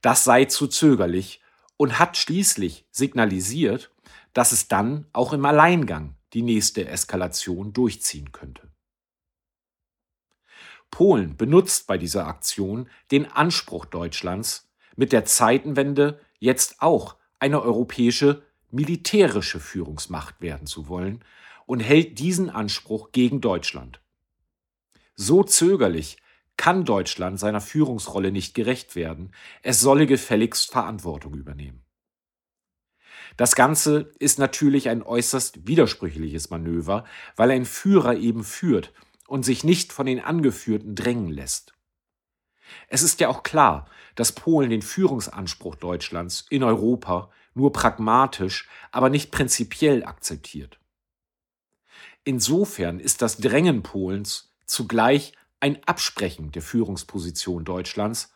Das 0.00 0.24
sei 0.24 0.46
zu 0.46 0.66
zögerlich 0.66 1.40
und 1.76 1.98
hat 1.98 2.16
schließlich 2.16 2.86
signalisiert, 2.90 3.92
dass 4.32 4.52
es 4.52 4.68
dann 4.68 5.06
auch 5.12 5.32
im 5.32 5.44
Alleingang 5.44 6.16
die 6.32 6.42
nächste 6.42 6.86
Eskalation 6.86 7.72
durchziehen 7.72 8.32
könnte. 8.32 8.70
Polen 10.90 11.36
benutzt 11.36 11.86
bei 11.86 11.98
dieser 11.98 12.26
Aktion 12.26 12.88
den 13.10 13.30
Anspruch 13.30 13.84
Deutschlands, 13.84 14.68
mit 14.96 15.12
der 15.12 15.24
Zeitenwende 15.24 16.20
jetzt 16.38 16.80
auch 16.80 17.16
eine 17.38 17.60
europäische 17.60 18.42
militärische 18.70 19.60
Führungsmacht 19.60 20.40
werden 20.40 20.66
zu 20.66 20.88
wollen 20.88 21.24
und 21.66 21.80
hält 21.80 22.18
diesen 22.18 22.50
Anspruch 22.50 23.12
gegen 23.12 23.40
Deutschland. 23.40 24.00
So 25.14 25.42
zögerlich 25.42 26.18
kann 26.56 26.84
Deutschland 26.84 27.38
seiner 27.38 27.60
Führungsrolle 27.60 28.32
nicht 28.32 28.54
gerecht 28.54 28.96
werden, 28.96 29.32
es 29.62 29.80
solle 29.80 30.06
gefälligst 30.06 30.70
Verantwortung 30.70 31.34
übernehmen. 31.34 31.82
Das 33.36 33.54
Ganze 33.54 34.12
ist 34.18 34.38
natürlich 34.38 34.88
ein 34.88 35.02
äußerst 35.02 35.66
widersprüchliches 35.66 36.50
Manöver, 36.50 37.04
weil 37.34 37.50
ein 37.50 37.64
Führer 37.64 38.16
eben 38.16 38.44
führt 38.44 38.92
und 39.26 39.44
sich 39.44 39.64
nicht 39.64 39.92
von 39.92 40.06
den 40.06 40.20
Angeführten 40.20 40.94
drängen 40.94 41.28
lässt. 41.28 41.74
Es 42.88 43.02
ist 43.02 43.20
ja 43.20 43.28
auch 43.28 43.42
klar, 43.42 43.88
dass 44.14 44.32
Polen 44.32 44.70
den 44.70 44.82
Führungsanspruch 44.82 45.74
Deutschlands 45.76 46.46
in 46.50 46.62
Europa 46.62 47.30
nur 47.54 47.72
pragmatisch, 47.72 48.68
aber 48.90 49.08
nicht 49.10 49.30
prinzipiell 49.30 50.04
akzeptiert. 50.04 50.78
Insofern 52.24 52.98
ist 53.00 53.22
das 53.22 53.38
Drängen 53.38 53.82
Polens 53.82 54.54
zugleich 54.66 55.32
ein 55.66 55.82
Absprechen 55.84 56.52
der 56.52 56.62
Führungsposition 56.62 57.64
Deutschlands, 57.64 58.32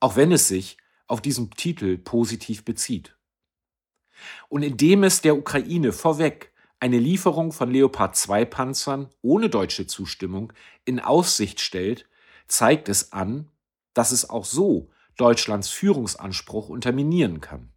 auch 0.00 0.16
wenn 0.16 0.32
es 0.32 0.48
sich 0.48 0.76
auf 1.06 1.22
diesen 1.22 1.50
Titel 1.50 1.96
positiv 1.96 2.62
bezieht. 2.62 3.16
Und 4.50 4.62
indem 4.62 5.02
es 5.02 5.22
der 5.22 5.36
Ukraine 5.36 5.92
vorweg 5.92 6.52
eine 6.80 6.98
Lieferung 6.98 7.52
von 7.52 7.70
Leopard 7.70 8.16
2 8.16 8.44
Panzern 8.44 9.10
ohne 9.22 9.48
deutsche 9.48 9.86
Zustimmung 9.86 10.52
in 10.84 11.00
Aussicht 11.00 11.62
stellt, 11.62 12.06
zeigt 12.48 12.90
es 12.90 13.12
an, 13.12 13.50
dass 13.94 14.12
es 14.12 14.28
auch 14.28 14.44
so 14.44 14.90
Deutschlands 15.16 15.70
Führungsanspruch 15.70 16.68
unterminieren 16.68 17.40
kann. 17.40 17.72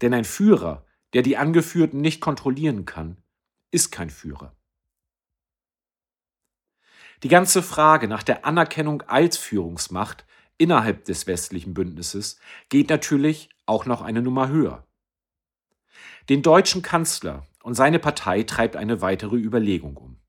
Denn 0.00 0.12
ein 0.14 0.24
Führer, 0.24 0.84
der 1.12 1.22
die 1.22 1.36
Angeführten 1.36 2.00
nicht 2.00 2.20
kontrollieren 2.20 2.86
kann, 2.86 3.22
ist 3.70 3.92
kein 3.92 4.10
Führer. 4.10 4.56
Die 7.24 7.30
ganze 7.30 7.62
Frage 7.62 8.06
nach 8.06 8.22
der 8.22 8.44
Anerkennung 8.44 9.00
als 9.06 9.38
Führungsmacht 9.38 10.26
innerhalb 10.58 11.06
des 11.06 11.26
westlichen 11.26 11.72
Bündnisses 11.72 12.38
geht 12.68 12.90
natürlich 12.90 13.48
auch 13.64 13.86
noch 13.86 14.02
eine 14.02 14.20
Nummer 14.20 14.48
höher. 14.48 14.86
Den 16.28 16.42
deutschen 16.42 16.82
Kanzler 16.82 17.46
und 17.62 17.72
seine 17.72 17.98
Partei 17.98 18.42
treibt 18.42 18.76
eine 18.76 19.00
weitere 19.00 19.36
Überlegung 19.36 19.96
um. 19.96 20.20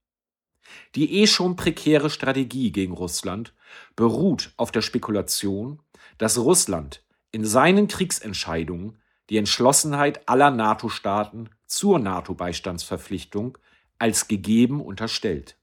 Die 0.96 1.20
eh 1.20 1.28
schon 1.28 1.58
prekäre 1.58 2.10
Strategie 2.10 2.72
gegen 2.72 2.94
Russland 2.94 3.54
beruht 3.98 4.54
auf 4.56 4.72
der 4.72 4.82
Spekulation, 4.82 5.82
dass 6.18 6.38
Russland 6.38 7.04
in 7.34 7.44
seinen 7.44 7.90
Kriegsentscheidungen 7.90 9.02
die 9.30 9.36
Entschlossenheit 9.36 10.30
aller 10.30 10.50
NATO-Staaten 10.50 11.50
zur 11.66 12.00
NATO-Beistandsverpflichtung 12.00 13.58
als 14.00 14.30
gegeben 14.30 14.80
unterstellt. 14.80 15.58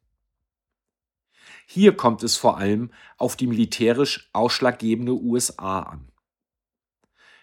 Hier 1.67 1.97
kommt 1.97 2.23
es 2.23 2.37
vor 2.37 2.59
allem 2.59 2.91
auf 3.19 3.37
die 3.37 3.47
militärisch 3.47 4.29
ausschlaggebende 4.33 5.13
USA 5.13 5.81
an. 5.81 6.09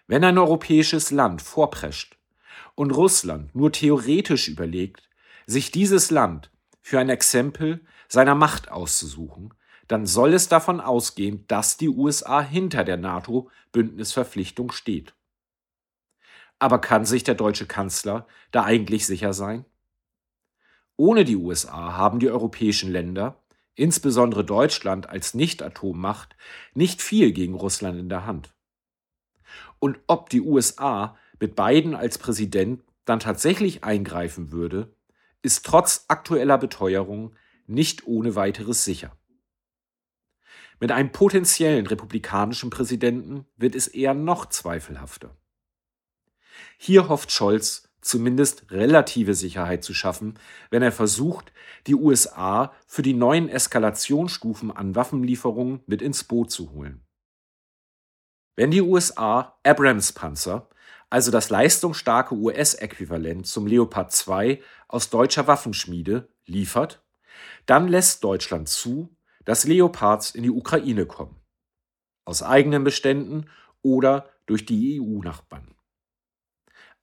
Wenn 0.07 0.23
ein 0.23 0.37
europäisches 0.37 1.11
Land 1.11 1.41
vorprescht 1.41 2.17
und 2.75 2.91
Russland 2.91 3.53
nur 3.55 3.71
theoretisch 3.71 4.47
überlegt, 4.47 5.09
sich 5.45 5.71
dieses 5.71 6.11
Land 6.11 6.51
für 6.81 6.99
ein 6.99 7.09
Exempel 7.09 7.85
seiner 8.07 8.35
Macht 8.35 8.71
auszusuchen, 8.71 9.53
dann 9.87 10.05
soll 10.05 10.33
es 10.33 10.47
davon 10.47 10.81
ausgehen, 10.81 11.45
dass 11.47 11.77
die 11.77 11.89
USA 11.89 12.41
hinter 12.41 12.83
der 12.83 12.97
NATO-Bündnisverpflichtung 12.97 14.71
steht. 14.71 15.13
Aber 16.59 16.79
kann 16.79 17.05
sich 17.05 17.23
der 17.23 17.35
deutsche 17.35 17.65
Kanzler 17.65 18.27
da 18.51 18.63
eigentlich 18.63 19.05
sicher 19.05 19.33
sein? 19.33 19.65
Ohne 20.95 21.23
die 21.25 21.37
USA 21.37 21.93
haben 21.93 22.19
die 22.19 22.29
europäischen 22.29 22.91
Länder, 22.91 23.41
insbesondere 23.79 24.43
Deutschland 24.43 25.09
als 25.09 25.33
Nicht-Atommacht, 25.33 26.35
nicht 26.73 27.01
viel 27.01 27.31
gegen 27.31 27.55
Russland 27.55 27.99
in 27.99 28.09
der 28.09 28.25
Hand. 28.25 28.53
Und 29.79 29.99
ob 30.07 30.29
die 30.29 30.41
USA 30.41 31.17
mit 31.39 31.55
Biden 31.55 31.95
als 31.95 32.17
Präsident 32.17 32.83
dann 33.05 33.19
tatsächlich 33.19 33.83
eingreifen 33.83 34.51
würde, 34.51 34.93
ist 35.41 35.65
trotz 35.65 36.05
aktueller 36.09 36.57
Beteuerung 36.57 37.35
nicht 37.65 38.05
ohne 38.05 38.35
weiteres 38.35 38.83
sicher. 38.83 39.15
Mit 40.79 40.91
einem 40.91 41.11
potenziellen 41.11 41.87
republikanischen 41.87 42.69
Präsidenten 42.69 43.45
wird 43.57 43.75
es 43.75 43.87
eher 43.87 44.13
noch 44.13 44.47
zweifelhafter. 44.47 45.35
Hier 46.77 47.09
hofft 47.09 47.31
Scholz 47.31 47.88
zumindest 48.01 48.71
relative 48.71 49.33
Sicherheit 49.33 49.83
zu 49.83 49.93
schaffen, 49.93 50.39
wenn 50.69 50.81
er 50.81 50.91
versucht, 50.91 51.51
die 51.87 51.95
USA 51.95 52.73
für 52.87 53.01
die 53.01 53.13
neuen 53.13 53.49
Eskalationsstufen 53.49 54.71
an 54.71 54.95
Waffenlieferungen 54.95 55.81
mit 55.85 56.01
ins 56.01 56.23
Boot 56.23 56.51
zu 56.51 56.71
holen. 56.71 57.01
Wenn 58.55 58.71
die 58.71 58.81
USA 58.81 59.57
Abrams-Panzer, 59.63 60.69
also 61.09 61.31
das 61.31 61.49
leistungsstarke 61.49 62.35
US-Äquivalent 62.35 63.47
zum 63.47 63.65
Leopard 63.65 64.11
2 64.11 64.61
aus 64.87 65.09
deutscher 65.09 65.47
Waffenschmiede, 65.47 66.29
liefert, 66.45 67.01
dann 67.65 67.87
lässt 67.87 68.23
Deutschland 68.23 68.67
zu, 68.67 69.15
dass 69.45 69.63
Leopards 69.63 70.31
in 70.31 70.43
die 70.43 70.51
Ukraine 70.51 71.05
kommen. 71.05 71.39
Aus 72.25 72.43
eigenen 72.43 72.83
Beständen 72.83 73.49
oder 73.81 74.29
durch 74.45 74.65
die 74.65 74.99
EU-Nachbarn. 75.01 75.73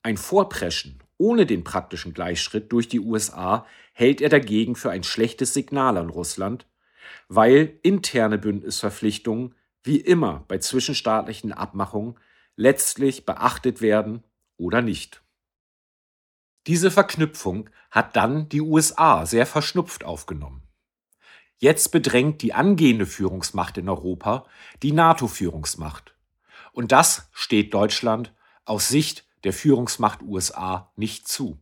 Ein 0.07 0.19
Vorpreschen 0.19 1.03
ohne 1.19 1.47
den 1.47 1.65
praktischen 1.65 2.15
Gleichschritt 2.15 2.71
durch 2.71 2.87
die 2.87 3.01
USA 3.01 3.67
hält 3.93 4.21
er 4.21 4.29
dagegen 4.29 4.77
für 4.77 4.89
ein 4.89 5.03
schlechtes 5.03 5.53
Signal 5.53 5.97
an 5.97 6.11
Russland, 6.11 6.65
weil 7.27 7.81
interne 7.83 8.39
Bündnisverpflichtungen 8.39 9.57
wie 9.83 9.97
immer 9.97 10.45
bei 10.47 10.59
zwischenstaatlichen 10.59 11.53
Abmachungen 11.53 12.21
letztlich 12.55 13.27
beachtet 13.27 13.81
werden 13.81 14.23
oder 14.57 14.81
nicht. 14.81 15.25
Diese 16.69 16.93
Verknüpfung 16.93 17.69
hat 17.91 18.15
dann 18.15 18.49
die 18.49 18.61
USA 18.61 19.27
sehr 19.27 19.45
verschnupft 19.45 20.05
aufgenommen. 20.05 20.63
Jetzt 21.57 21.91
bedrängt 21.91 22.43
die 22.43 22.55
angehende 22.55 23.07
Führungsmacht 23.07 23.77
in 23.77 23.89
Europa 23.89 24.47
die 24.85 24.93
NATO-Führungsmacht. 24.93 26.15
Und 26.71 26.93
das 26.93 27.29
steht 27.33 27.75
Deutschland 27.75 28.33
aus 28.65 28.87
Sicht 28.87 29.26
der 29.47 29.53
Führungsmacht 29.53 30.23
USA 30.23 30.91
nicht 30.97 31.29
zu. 31.29 31.57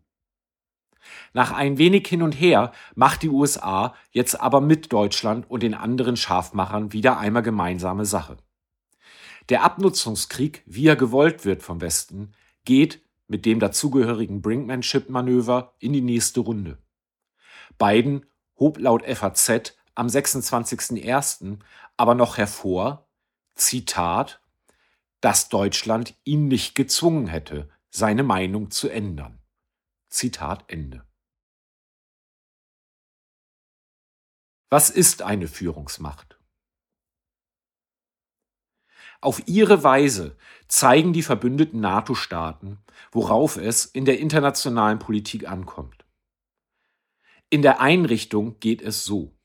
Nach 1.34 1.52
ein 1.52 1.76
wenig 1.76 2.08
hin 2.08 2.22
und 2.22 2.32
her 2.32 2.72
macht 2.94 3.22
die 3.22 3.28
USA 3.28 3.94
jetzt 4.10 4.40
aber 4.40 4.62
mit 4.62 4.90
Deutschland 4.90 5.50
und 5.50 5.62
den 5.62 5.74
anderen 5.74 6.16
Scharfmachern 6.16 6.94
wieder 6.94 7.18
einmal 7.18 7.42
gemeinsame 7.42 8.06
Sache. 8.06 8.38
Der 9.50 9.62
Abnutzungskrieg, 9.62 10.62
wie 10.64 10.86
er 10.86 10.96
gewollt 10.96 11.44
wird 11.44 11.62
vom 11.62 11.82
Westen, 11.82 12.32
geht 12.64 13.02
mit 13.28 13.44
dem 13.44 13.60
dazugehörigen 13.60 14.40
Brinkmanship-Manöver 14.40 15.74
in 15.78 15.92
die 15.92 16.00
nächste 16.00 16.40
Runde. 16.40 16.78
Biden 17.76 18.24
hob 18.58 18.78
laut 18.78 19.04
FAZ 19.04 19.76
am 19.94 20.06
26.01. 20.06 21.58
aber 21.98 22.14
noch 22.14 22.38
hervor, 22.38 23.06
Zitat, 23.54 24.40
dass 25.20 25.50
Deutschland 25.50 26.14
ihn 26.24 26.48
nicht 26.48 26.74
gezwungen 26.74 27.26
hätte, 27.26 27.70
seine 27.96 28.24
Meinung 28.24 28.72
zu 28.72 28.88
ändern. 28.88 29.40
Zitat 30.08 30.64
Ende. 30.66 31.06
Was 34.68 34.90
ist 34.90 35.22
eine 35.22 35.46
Führungsmacht? 35.46 36.40
Auf 39.20 39.46
ihre 39.46 39.84
Weise 39.84 40.36
zeigen 40.66 41.12
die 41.12 41.22
verbündeten 41.22 41.78
NATO-Staaten, 41.78 42.82
worauf 43.12 43.56
es 43.56 43.84
in 43.84 44.04
der 44.04 44.18
internationalen 44.18 44.98
Politik 44.98 45.48
ankommt. 45.48 46.04
In 47.48 47.62
der 47.62 47.80
Einrichtung 47.80 48.58
geht 48.58 48.82
es 48.82 49.04
so. 49.04 49.38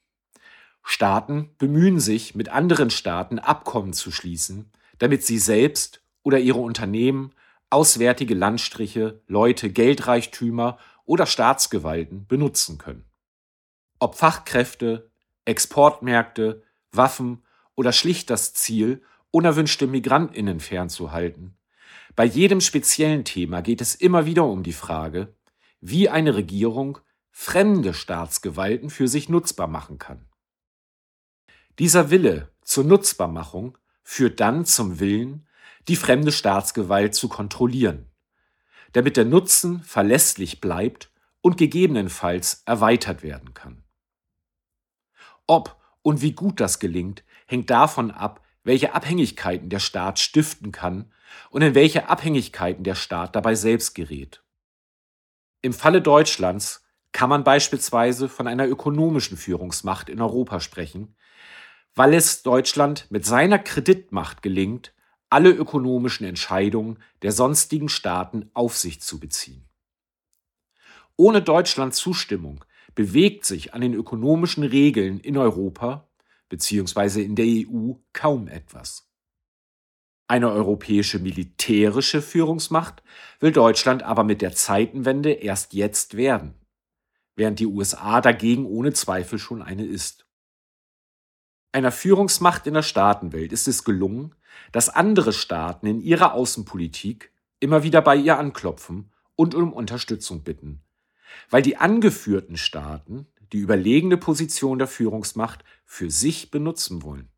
Staaten 0.81 1.55
bemühen 1.59 1.99
sich, 1.99 2.33
mit 2.33 2.49
anderen 2.49 2.89
Staaten 2.89 3.37
Abkommen 3.37 3.93
zu 3.93 4.11
schließen, 4.11 4.71
damit 4.97 5.23
sie 5.23 5.37
selbst 5.37 6.03
oder 6.23 6.39
ihre 6.39 6.59
Unternehmen 6.59 7.35
auswärtige 7.69 8.33
Landstriche, 8.33 9.21
Leute, 9.27 9.69
Geldreichtümer 9.69 10.77
oder 11.05 11.25
Staatsgewalten 11.25 12.27
benutzen 12.27 12.77
können. 12.77 13.05
Ob 13.99 14.15
Fachkräfte, 14.15 15.09
Exportmärkte, 15.45 16.63
Waffen 16.91 17.43
oder 17.75 17.91
schlicht 17.91 18.29
das 18.29 18.53
Ziel, 18.53 19.03
unerwünschte 19.31 19.87
Migrantinnen 19.87 20.59
fernzuhalten. 20.59 21.55
Bei 22.15 22.25
jedem 22.25 22.61
speziellen 22.61 23.23
Thema 23.25 23.61
geht 23.61 23.81
es 23.81 23.95
immer 23.95 24.25
wieder 24.25 24.45
um 24.45 24.63
die 24.63 24.73
Frage, 24.73 25.35
wie 25.79 26.09
eine 26.09 26.35
Regierung 26.35 26.97
fremde 27.31 27.93
Staatsgewalten 27.93 28.89
für 28.89 29.07
sich 29.07 29.29
nutzbar 29.29 29.67
machen 29.67 29.97
kann. 29.97 30.25
Dieser 31.77 32.09
Wille 32.09 32.49
zur 32.63 32.83
Nutzbarmachung 32.83 33.77
führt 34.03 34.39
dann 34.39 34.65
zum 34.65 34.99
Willen, 34.99 35.47
die 35.87 35.95
fremde 35.95 36.31
Staatsgewalt 36.31 37.15
zu 37.15 37.29
kontrollieren, 37.29 38.11
damit 38.91 39.17
der 39.17 39.25
Nutzen 39.25 39.81
verlässlich 39.81 40.61
bleibt 40.61 41.11
und 41.41 41.57
gegebenenfalls 41.57 42.63
erweitert 42.65 43.23
werden 43.23 43.53
kann. 43.53 43.83
Ob 45.47 45.79
und 46.01 46.21
wie 46.21 46.33
gut 46.33 46.59
das 46.59 46.79
gelingt, 46.79 47.23
hängt 47.47 47.69
davon 47.69 48.11
ab, 48.11 48.45
welche 48.63 48.93
Abhängigkeiten 48.93 49.69
der 49.69 49.79
Staat 49.79 50.19
stiften 50.19 50.71
kann 50.71 51.11
und 51.49 51.61
in 51.61 51.75
welche 51.75 52.09
Abhängigkeiten 52.09 52.83
der 52.83 52.95
Staat 52.95 53.35
dabei 53.35 53.55
selbst 53.55 53.95
gerät. 53.95 54.43
Im 55.61 55.73
Falle 55.73 56.01
Deutschlands 56.01 56.83
kann 57.11 57.29
man 57.29 57.43
beispielsweise 57.43 58.29
von 58.29 58.47
einer 58.47 58.67
ökonomischen 58.67 59.37
Führungsmacht 59.37 60.09
in 60.09 60.21
Europa 60.21 60.59
sprechen, 60.59 61.15
weil 61.95 62.13
es 62.13 62.43
Deutschland 62.43 63.07
mit 63.09 63.25
seiner 63.25 63.59
Kreditmacht 63.59 64.41
gelingt, 64.41 64.93
alle 65.29 65.51
ökonomischen 65.51 66.25
Entscheidungen 66.25 66.99
der 67.21 67.31
sonstigen 67.31 67.89
Staaten 67.89 68.49
auf 68.53 68.77
sich 68.77 69.01
zu 69.01 69.19
beziehen. 69.19 69.65
Ohne 71.15 71.41
Deutschlands 71.41 71.97
Zustimmung 71.97 72.63
bewegt 72.95 73.45
sich 73.45 73.73
an 73.73 73.81
den 73.81 73.93
ökonomischen 73.93 74.63
Regeln 74.63 75.19
in 75.19 75.37
Europa 75.37 76.09
bzw. 76.49 77.21
in 77.23 77.35
der 77.35 77.45
EU 77.45 77.93
kaum 78.13 78.47
etwas. 78.47 79.09
Eine 80.27 80.51
europäische 80.51 81.19
militärische 81.19 82.21
Führungsmacht 82.21 83.01
will 83.39 83.51
Deutschland 83.51 84.03
aber 84.03 84.23
mit 84.23 84.41
der 84.41 84.53
Zeitenwende 84.53 85.31
erst 85.31 85.73
jetzt 85.73 86.17
werden, 86.17 86.53
während 87.35 87.59
die 87.59 87.65
USA 87.65 88.21
dagegen 88.21 88.65
ohne 88.65 88.93
Zweifel 88.93 89.39
schon 89.39 89.61
eine 89.61 89.85
ist. 89.85 90.28
Einer 91.71 91.91
Führungsmacht 91.91 92.65
in 92.65 92.73
der 92.73 92.81
Staatenwelt 92.81 93.51
ist 93.51 93.67
es 93.67 93.83
gelungen, 93.83 94.33
dass 94.71 94.89
andere 94.89 95.33
Staaten 95.33 95.85
in 95.85 96.01
ihrer 96.01 96.33
Außenpolitik 96.33 97.31
immer 97.59 97.83
wieder 97.83 98.01
bei 98.01 98.15
ihr 98.15 98.39
anklopfen 98.39 99.11
und 99.35 99.53
um 99.53 99.71
Unterstützung 99.71 100.41
bitten, 100.43 100.81
weil 101.49 101.61
die 101.61 101.77
angeführten 101.77 102.57
Staaten 102.57 103.27
die 103.53 103.59
überlegene 103.59 104.17
Position 104.17 104.79
der 104.79 104.87
Führungsmacht 104.87 105.63
für 105.85 106.09
sich 106.09 106.49
benutzen 106.49 107.03
wollen. 107.03 107.29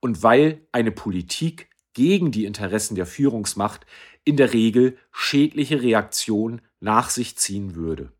Und 0.00 0.22
weil 0.22 0.66
eine 0.72 0.92
Politik 0.92 1.70
gegen 1.94 2.30
die 2.30 2.44
Interessen 2.44 2.96
der 2.96 3.06
Führungsmacht 3.06 3.86
in 4.24 4.36
der 4.36 4.52
Regel 4.52 4.98
schädliche 5.10 5.82
Reaktionen 5.82 6.60
nach 6.80 7.08
sich 7.08 7.38
ziehen 7.38 7.74
würde. 7.74 8.12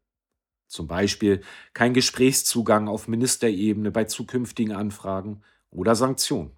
Zum 0.66 0.86
Beispiel 0.88 1.42
kein 1.74 1.94
Gesprächszugang 1.94 2.88
auf 2.88 3.08
Ministerebene 3.08 3.90
bei 3.90 4.04
zukünftigen 4.04 4.74
Anfragen 4.74 5.42
oder 5.70 5.94
Sanktionen. 5.94 6.52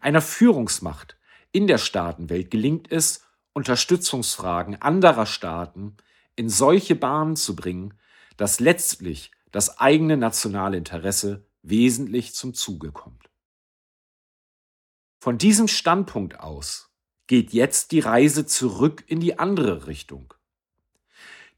Einer 0.00 0.22
Führungsmacht 0.22 1.16
in 1.52 1.66
der 1.66 1.78
Staatenwelt 1.78 2.50
gelingt 2.50 2.90
es, 2.92 3.24
Unterstützungsfragen 3.52 4.80
anderer 4.80 5.26
Staaten 5.26 5.96
in 6.36 6.48
solche 6.48 6.94
Bahnen 6.94 7.36
zu 7.36 7.56
bringen, 7.56 7.94
dass 8.36 8.60
letztlich 8.60 9.32
das 9.50 9.78
eigene 9.78 10.16
nationale 10.16 10.76
Interesse 10.76 11.46
wesentlich 11.62 12.34
zum 12.34 12.54
Zuge 12.54 12.92
kommt. 12.92 13.30
Von 15.20 15.38
diesem 15.38 15.66
Standpunkt 15.66 16.38
aus 16.38 16.90
geht 17.26 17.52
jetzt 17.52 17.90
die 17.92 18.00
Reise 18.00 18.46
zurück 18.46 19.04
in 19.08 19.20
die 19.20 19.38
andere 19.38 19.86
Richtung. 19.88 20.32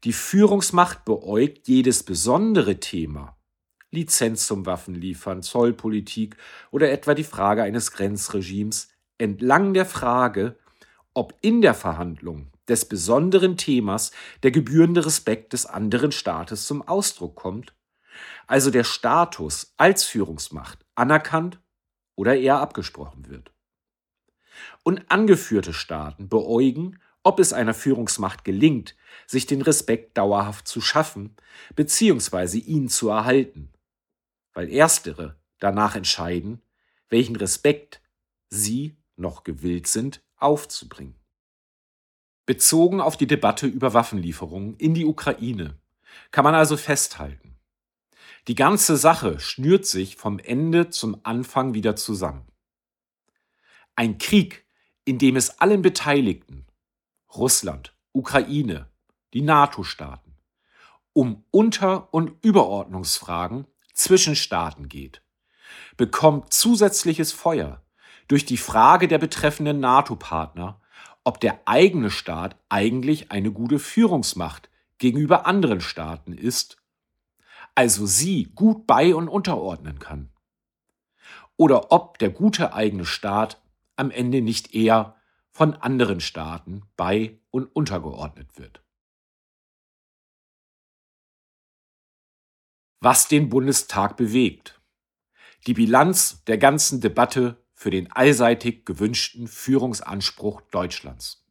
Die 0.03 0.13
Führungsmacht 0.13 1.05
beäugt 1.05 1.67
jedes 1.67 2.01
besondere 2.01 2.79
Thema, 2.79 3.37
Lizenz 3.91 4.47
zum 4.47 4.65
Waffenliefern, 4.65 5.43
Zollpolitik 5.43 6.37
oder 6.71 6.91
etwa 6.91 7.13
die 7.13 7.23
Frage 7.23 7.61
eines 7.61 7.91
Grenzregimes, 7.91 8.89
entlang 9.19 9.75
der 9.75 9.85
Frage, 9.85 10.57
ob 11.13 11.37
in 11.41 11.61
der 11.61 11.75
Verhandlung 11.75 12.51
des 12.67 12.85
besonderen 12.85 13.57
Themas 13.57 14.11
der 14.41 14.49
gebührende 14.49 15.05
Respekt 15.05 15.53
des 15.53 15.67
anderen 15.67 16.11
Staates 16.11 16.65
zum 16.65 16.81
Ausdruck 16.81 17.35
kommt, 17.35 17.75
also 18.47 18.71
der 18.71 18.85
Status 18.85 19.75
als 19.77 20.03
Führungsmacht 20.03 20.83
anerkannt 20.95 21.59
oder 22.15 22.35
eher 22.35 22.57
abgesprochen 22.57 23.29
wird. 23.29 23.51
Und 24.81 25.11
angeführte 25.11 25.73
Staaten 25.73 26.27
beäugen, 26.27 26.99
ob 27.23 27.39
es 27.39 27.53
einer 27.53 27.73
Führungsmacht 27.73 28.43
gelingt, 28.43 28.95
sich 29.27 29.45
den 29.45 29.61
Respekt 29.61 30.17
dauerhaft 30.17 30.67
zu 30.67 30.81
schaffen 30.81 31.35
bzw. 31.75 32.57
ihn 32.57 32.89
zu 32.89 33.09
erhalten, 33.09 33.71
weil 34.53 34.69
erstere 34.69 35.35
danach 35.59 35.95
entscheiden, 35.95 36.61
welchen 37.09 37.35
Respekt 37.35 38.01
sie 38.49 38.97
noch 39.15 39.43
gewillt 39.43 39.87
sind 39.87 40.21
aufzubringen. 40.37 41.15
Bezogen 42.45 42.99
auf 42.99 43.17
die 43.17 43.27
Debatte 43.27 43.67
über 43.67 43.93
Waffenlieferungen 43.93 44.75
in 44.77 44.93
die 44.93 45.05
Ukraine 45.05 45.77
kann 46.31 46.43
man 46.43 46.55
also 46.55 46.75
festhalten, 46.75 47.51
die 48.47 48.55
ganze 48.55 48.97
Sache 48.97 49.39
schnürt 49.39 49.85
sich 49.85 50.15
vom 50.15 50.39
Ende 50.39 50.89
zum 50.89 51.19
Anfang 51.23 51.75
wieder 51.75 51.95
zusammen. 51.95 52.47
Ein 53.95 54.17
Krieg, 54.17 54.65
in 55.05 55.19
dem 55.19 55.35
es 55.35 55.59
allen 55.59 55.83
Beteiligten, 55.83 56.65
Russland, 57.35 57.95
Ukraine, 58.11 58.87
die 59.33 59.41
NATO-Staaten, 59.41 60.35
um 61.13 61.45
Unter- 61.51 62.13
und 62.13 62.33
Überordnungsfragen 62.43 63.67
zwischen 63.93 64.35
Staaten 64.35 64.89
geht, 64.89 65.21
bekommt 65.95 66.53
zusätzliches 66.53 67.31
Feuer 67.31 67.81
durch 68.27 68.45
die 68.45 68.57
Frage 68.57 69.07
der 69.07 69.17
betreffenden 69.17 69.79
NATO-Partner, 69.79 70.81
ob 71.23 71.39
der 71.39 71.61
eigene 71.65 72.09
Staat 72.09 72.57
eigentlich 72.69 73.31
eine 73.31 73.51
gute 73.51 73.79
Führungsmacht 73.79 74.69
gegenüber 74.97 75.45
anderen 75.45 75.81
Staaten 75.81 76.33
ist, 76.33 76.77
also 77.75 78.05
sie 78.05 78.51
gut 78.55 78.87
bei 78.87 79.15
und 79.15 79.29
unterordnen 79.29 79.99
kann. 79.99 80.31
Oder 81.55 81.91
ob 81.91 82.17
der 82.19 82.29
gute 82.29 82.73
eigene 82.73 83.05
Staat 83.05 83.61
am 83.95 84.11
Ende 84.11 84.41
nicht 84.41 84.73
eher 84.73 85.15
von 85.51 85.73
anderen 85.75 86.19
Staaten 86.19 86.83
bei 86.95 87.39
und 87.51 87.65
untergeordnet 87.75 88.57
wird. 88.57 88.83
Was 92.99 93.27
den 93.27 93.49
Bundestag 93.49 94.15
bewegt. 94.15 94.79
Die 95.67 95.73
Bilanz 95.73 96.43
der 96.45 96.57
ganzen 96.57 97.01
Debatte 97.01 97.63
für 97.73 97.89
den 97.89 98.11
allseitig 98.11 98.85
gewünschten 98.85 99.47
Führungsanspruch 99.47 100.61
Deutschlands. 100.71 101.43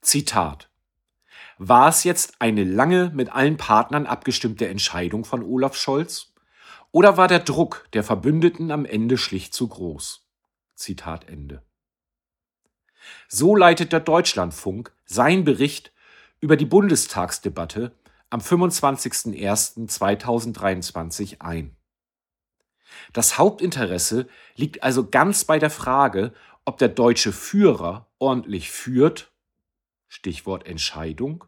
Zitat 0.00 0.70
War 1.58 1.88
es 1.88 2.04
jetzt 2.04 2.40
eine 2.40 2.64
lange 2.64 3.10
mit 3.14 3.30
allen 3.30 3.56
Partnern 3.56 4.06
abgestimmte 4.06 4.68
Entscheidung 4.68 5.24
von 5.24 5.42
Olaf 5.42 5.76
Scholz? 5.76 6.34
Oder 6.90 7.16
war 7.16 7.28
der 7.28 7.40
Druck 7.40 7.86
der 7.92 8.02
Verbündeten 8.02 8.70
am 8.70 8.84
Ende 8.84 9.18
schlicht 9.18 9.54
zu 9.54 9.68
groß? 9.68 10.27
Zitat 10.78 11.28
Ende. 11.28 11.62
So 13.28 13.54
leitet 13.54 13.92
der 13.92 14.00
Deutschlandfunk 14.00 14.92
seinen 15.04 15.44
Bericht 15.44 15.92
über 16.40 16.56
die 16.56 16.66
Bundestagsdebatte 16.66 17.92
am 18.30 18.40
25.01.2023 18.40 21.40
ein. 21.40 21.76
Das 23.12 23.38
Hauptinteresse 23.38 24.28
liegt 24.54 24.82
also 24.82 25.08
ganz 25.08 25.44
bei 25.44 25.58
der 25.58 25.70
Frage, 25.70 26.32
ob 26.64 26.78
der 26.78 26.88
deutsche 26.88 27.32
Führer 27.32 28.10
ordentlich 28.18 28.70
führt, 28.70 29.32
Stichwort 30.08 30.66
Entscheidung, 30.66 31.44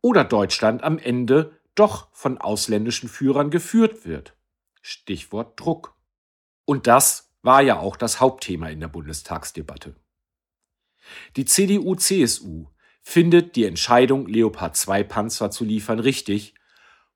oder 0.00 0.24
Deutschland 0.24 0.82
am 0.82 0.98
Ende 0.98 1.58
doch 1.74 2.08
von 2.12 2.38
ausländischen 2.38 3.08
Führern 3.08 3.50
geführt 3.50 4.04
wird, 4.04 4.36
Stichwort 4.82 5.58
Druck. 5.58 5.94
Und 6.64 6.86
das 6.86 7.25
war 7.46 7.62
ja 7.62 7.78
auch 7.78 7.96
das 7.96 8.20
Hauptthema 8.20 8.68
in 8.68 8.80
der 8.80 8.88
Bundestagsdebatte. 8.88 9.94
Die 11.36 11.44
CDU-CSU 11.44 12.66
findet 13.02 13.54
die 13.54 13.64
Entscheidung, 13.64 14.26
Leopard 14.26 14.76
2 14.76 15.04
Panzer 15.04 15.52
zu 15.52 15.64
liefern, 15.64 16.00
richtig, 16.00 16.54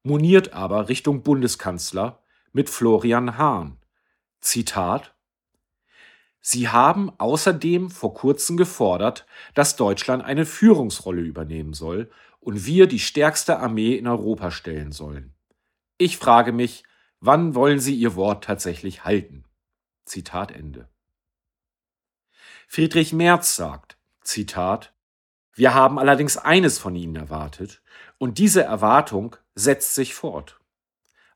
moniert 0.04 0.52
aber 0.52 0.88
Richtung 0.88 1.24
Bundeskanzler, 1.24 2.22
mit 2.52 2.70
Florian 2.70 3.38
Hahn. 3.38 3.78
Zitat 4.40 5.14
Sie 6.40 6.68
haben 6.68 7.10
außerdem 7.18 7.90
vor 7.90 8.14
kurzem 8.14 8.56
gefordert, 8.56 9.26
dass 9.54 9.76
Deutschland 9.76 10.24
eine 10.24 10.46
Führungsrolle 10.46 11.20
übernehmen 11.20 11.74
soll 11.74 12.10
und 12.38 12.64
wir 12.64 12.86
die 12.86 13.00
stärkste 13.00 13.58
Armee 13.58 13.96
in 13.96 14.06
Europa 14.06 14.50
stellen 14.50 14.92
sollen. 14.92 15.34
Ich 15.98 16.16
frage 16.16 16.52
mich, 16.52 16.84
wann 17.18 17.54
wollen 17.54 17.80
Sie 17.80 17.94
Ihr 17.94 18.14
Wort 18.14 18.44
tatsächlich 18.44 19.04
halten? 19.04 19.44
Zitat 20.04 20.50
Ende. 20.52 20.88
Friedrich 22.68 23.12
Merz 23.12 23.56
sagt, 23.56 23.96
Zitat, 24.22 24.92
wir 25.54 25.74
haben 25.74 25.98
allerdings 25.98 26.36
eines 26.36 26.78
von 26.78 26.94
Ihnen 26.94 27.16
erwartet, 27.16 27.82
und 28.18 28.38
diese 28.38 28.62
Erwartung 28.62 29.36
setzt 29.54 29.94
sich 29.94 30.14
fort. 30.14 30.60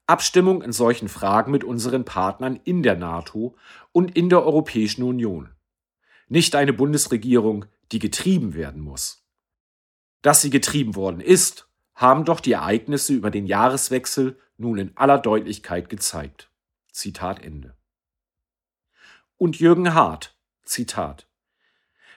Abstimmung 0.06 0.62
in 0.62 0.72
solchen 0.72 1.08
Fragen 1.08 1.50
mit 1.50 1.64
unseren 1.64 2.04
Partnern 2.04 2.60
in 2.64 2.82
der 2.82 2.96
NATO 2.96 3.56
und 3.92 4.16
in 4.16 4.28
der 4.28 4.44
Europäischen 4.44 5.02
Union. 5.02 5.48
Nicht 6.28 6.54
eine 6.54 6.72
Bundesregierung, 6.72 7.64
die 7.92 7.98
getrieben 7.98 8.54
werden 8.54 8.82
muss. 8.82 9.24
Dass 10.22 10.40
sie 10.40 10.50
getrieben 10.50 10.94
worden 10.94 11.20
ist, 11.20 11.68
haben 11.94 12.24
doch 12.24 12.40
die 12.40 12.52
Ereignisse 12.52 13.14
über 13.14 13.30
den 13.30 13.46
Jahreswechsel 13.46 14.38
nun 14.56 14.78
in 14.78 14.96
aller 14.96 15.18
Deutlichkeit 15.18 15.88
gezeigt. 15.88 16.50
Zitat 16.92 17.42
Ende. 17.42 17.74
Und 19.36 19.58
Jürgen 19.58 19.94
Hart, 19.94 20.38
Zitat. 20.62 21.26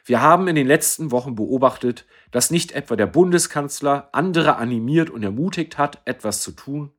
Wir 0.06 0.22
haben 0.22 0.48
in 0.48 0.56
den 0.56 0.68
letzten 0.68 1.12
Wochen 1.12 1.36
beobachtet, 1.36 2.06
dass 2.32 2.52
nicht 2.52 2.72
etwa 2.72 2.96
der 2.96 3.08
Bundeskanzler 3.08 4.10
andere 4.14 4.56
animiert 4.56 5.10
und 5.10 5.24
ermutigt 5.24 5.78
hat, 5.78 6.02
etwas 6.06 6.42
zu 6.42 6.52
tun, 6.52 6.94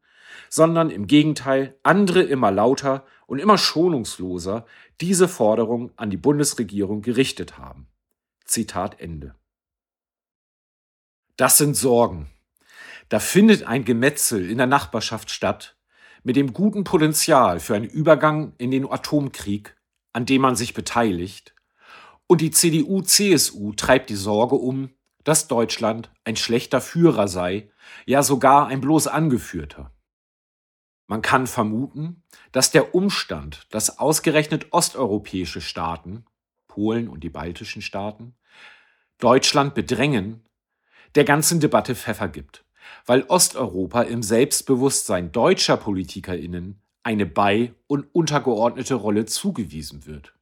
sondern 0.51 0.91
im 0.91 1.07
Gegenteil 1.07 1.79
andere 1.83 2.23
immer 2.23 2.51
lauter 2.51 3.07
und 3.27 3.39
immer 3.39 3.57
schonungsloser 3.57 4.67
diese 5.01 5.29
Forderung 5.29 5.93
an 5.97 6.11
die 6.11 6.17
Bundesregierung 6.17 7.01
gerichtet 7.01 7.59
haben. 7.59 7.89
Zitat 8.45 9.01
Ende. 9.01 9.35
Das 11.37 11.57
sind 11.57 11.77
Sorgen. 11.77 12.29
Da 13.09 13.21
findet 13.21 13.63
ein 13.63 13.85
Gemetzel 13.85 14.51
in 14.51 14.59
der 14.59 14.67
Nachbarschaft 14.67 15.31
statt, 15.31 15.77
mit 16.25 16.37
dem 16.37 16.53
guten 16.53 16.85
Potenzial 16.85 17.61
für 17.61 17.75
einen 17.75 17.89
Übergang 17.89 18.53
in 18.59 18.71
den 18.71 18.91
Atomkrieg, 18.91 19.78
an 20.13 20.27
dem 20.27 20.43
man 20.43 20.57
sich 20.57 20.75
beteiligt, 20.75 21.55
und 22.27 22.41
die 22.41 22.51
CDU-CSU 22.51 23.73
treibt 23.73 24.11
die 24.11 24.15
Sorge 24.15 24.55
um, 24.55 24.91
dass 25.25 25.49
Deutschland 25.49 26.11
ein 26.25 26.37
schlechter 26.37 26.81
Führer 26.81 27.27
sei, 27.27 27.71
ja 28.07 28.23
sogar 28.23 28.69
ein 28.69 28.81
bloß 28.81 29.09
Angeführter. 29.09 29.93
Man 31.07 31.23
kann 31.23 31.47
vermuten, 31.47 32.23
dass 32.53 32.71
der 32.71 32.95
Umstand, 32.95 33.67
dass 33.71 33.99
ausgerechnet 33.99 34.69
osteuropäische 34.73 35.63
Staaten, 35.63 36.27
Polen 36.67 37.09
und 37.09 37.25
die 37.25 37.31
baltischen 37.31 37.81
Staaten, 37.81 38.37
Deutschland 39.19 39.75
bedrängen, 39.75 40.45
der 41.15 41.25
ganzen 41.25 41.61
Debatte 41.61 41.95
Pfeffer 41.95 42.29
gibt, 42.29 42.65
weil 43.07 43.25
Osteuropa 43.29 44.03
im 44.03 44.23
Selbstbewusstsein 44.23 45.33
deutscher 45.33 45.79
Politikerinnen 45.79 46.83
eine 47.09 47.25
bei- 47.25 47.73
und 47.87 48.15
untergeordnete 48.15 48.95
Rolle 48.95 49.25
zugewiesen 49.25 50.05
wird. 50.05 50.35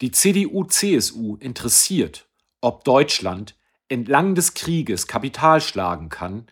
Die 0.00 0.12
CDU-CSU 0.12 1.38
interessiert, 1.40 2.28
ob 2.60 2.84
Deutschland 2.84 3.56
entlang 3.88 4.36
des 4.36 4.54
Krieges 4.54 5.08
Kapital 5.08 5.60
schlagen 5.60 6.08
kann 6.08 6.46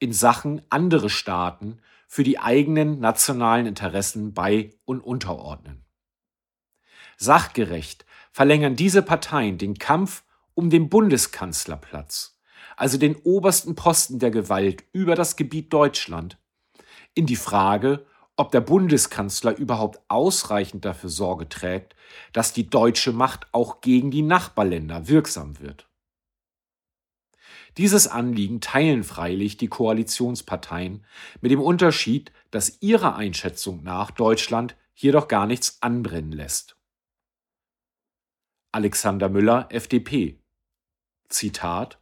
in 0.00 0.12
Sachen 0.12 0.60
andere 0.68 1.08
Staaten 1.08 1.78
für 2.06 2.24
die 2.24 2.40
eigenen 2.40 3.00
nationalen 3.00 3.64
Interessen 3.64 4.34
bei 4.34 4.74
und 4.84 5.00
unterordnen. 5.00 5.86
Sachgerecht 7.16 8.04
verlängern 8.32 8.76
diese 8.76 9.00
Parteien 9.00 9.56
den 9.56 9.78
Kampf 9.78 10.24
um 10.52 10.68
den 10.68 10.90
Bundeskanzlerplatz, 10.90 12.38
also 12.76 12.98
den 12.98 13.16
obersten 13.16 13.76
Posten 13.76 14.18
der 14.18 14.30
Gewalt 14.30 14.84
über 14.92 15.14
das 15.14 15.36
Gebiet 15.36 15.72
Deutschland, 15.72 16.36
in 17.14 17.24
die 17.24 17.36
Frage, 17.36 18.04
ob 18.42 18.50
der 18.50 18.60
Bundeskanzler 18.60 19.56
überhaupt 19.56 20.00
ausreichend 20.08 20.84
dafür 20.84 21.10
Sorge 21.10 21.48
trägt, 21.48 21.94
dass 22.32 22.52
die 22.52 22.68
deutsche 22.68 23.12
Macht 23.12 23.46
auch 23.52 23.80
gegen 23.80 24.10
die 24.10 24.22
Nachbarländer 24.22 25.06
wirksam 25.06 25.60
wird. 25.60 25.88
Dieses 27.76 28.08
Anliegen 28.08 28.60
teilen 28.60 29.04
freilich 29.04 29.58
die 29.58 29.68
Koalitionsparteien 29.68 31.06
mit 31.40 31.52
dem 31.52 31.60
Unterschied, 31.60 32.32
dass 32.50 32.82
ihrer 32.82 33.14
Einschätzung 33.14 33.84
nach 33.84 34.10
Deutschland 34.10 34.74
hier 34.92 35.12
doch 35.12 35.28
gar 35.28 35.46
nichts 35.46 35.80
anbrennen 35.80 36.32
lässt. 36.32 36.76
Alexander 38.72 39.28
Müller, 39.28 39.68
FDP. 39.70 40.40
Zitat 41.28 42.00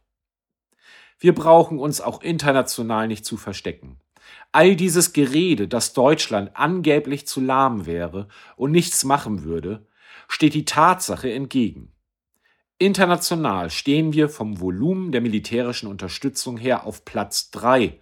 Wir 1.19 1.35
brauchen 1.35 1.77
uns 1.77 2.01
auch 2.01 2.23
international 2.23 3.07
nicht 3.07 3.25
zu 3.25 3.37
verstecken. 3.37 4.01
All 4.51 4.75
dieses 4.75 5.13
Gerede, 5.13 5.67
dass 5.67 5.93
Deutschland 5.93 6.51
angeblich 6.55 7.27
zu 7.27 7.41
lahm 7.41 7.85
wäre 7.85 8.27
und 8.55 8.71
nichts 8.71 9.03
machen 9.03 9.43
würde, 9.43 9.87
steht 10.27 10.53
die 10.53 10.65
Tatsache 10.65 11.31
entgegen. 11.31 11.93
International 12.77 13.69
stehen 13.69 14.13
wir 14.13 14.27
vom 14.27 14.59
Volumen 14.59 15.11
der 15.11 15.21
militärischen 15.21 15.87
Unterstützung 15.87 16.57
her 16.57 16.85
auf 16.85 17.05
Platz 17.05 17.51
3 17.51 17.99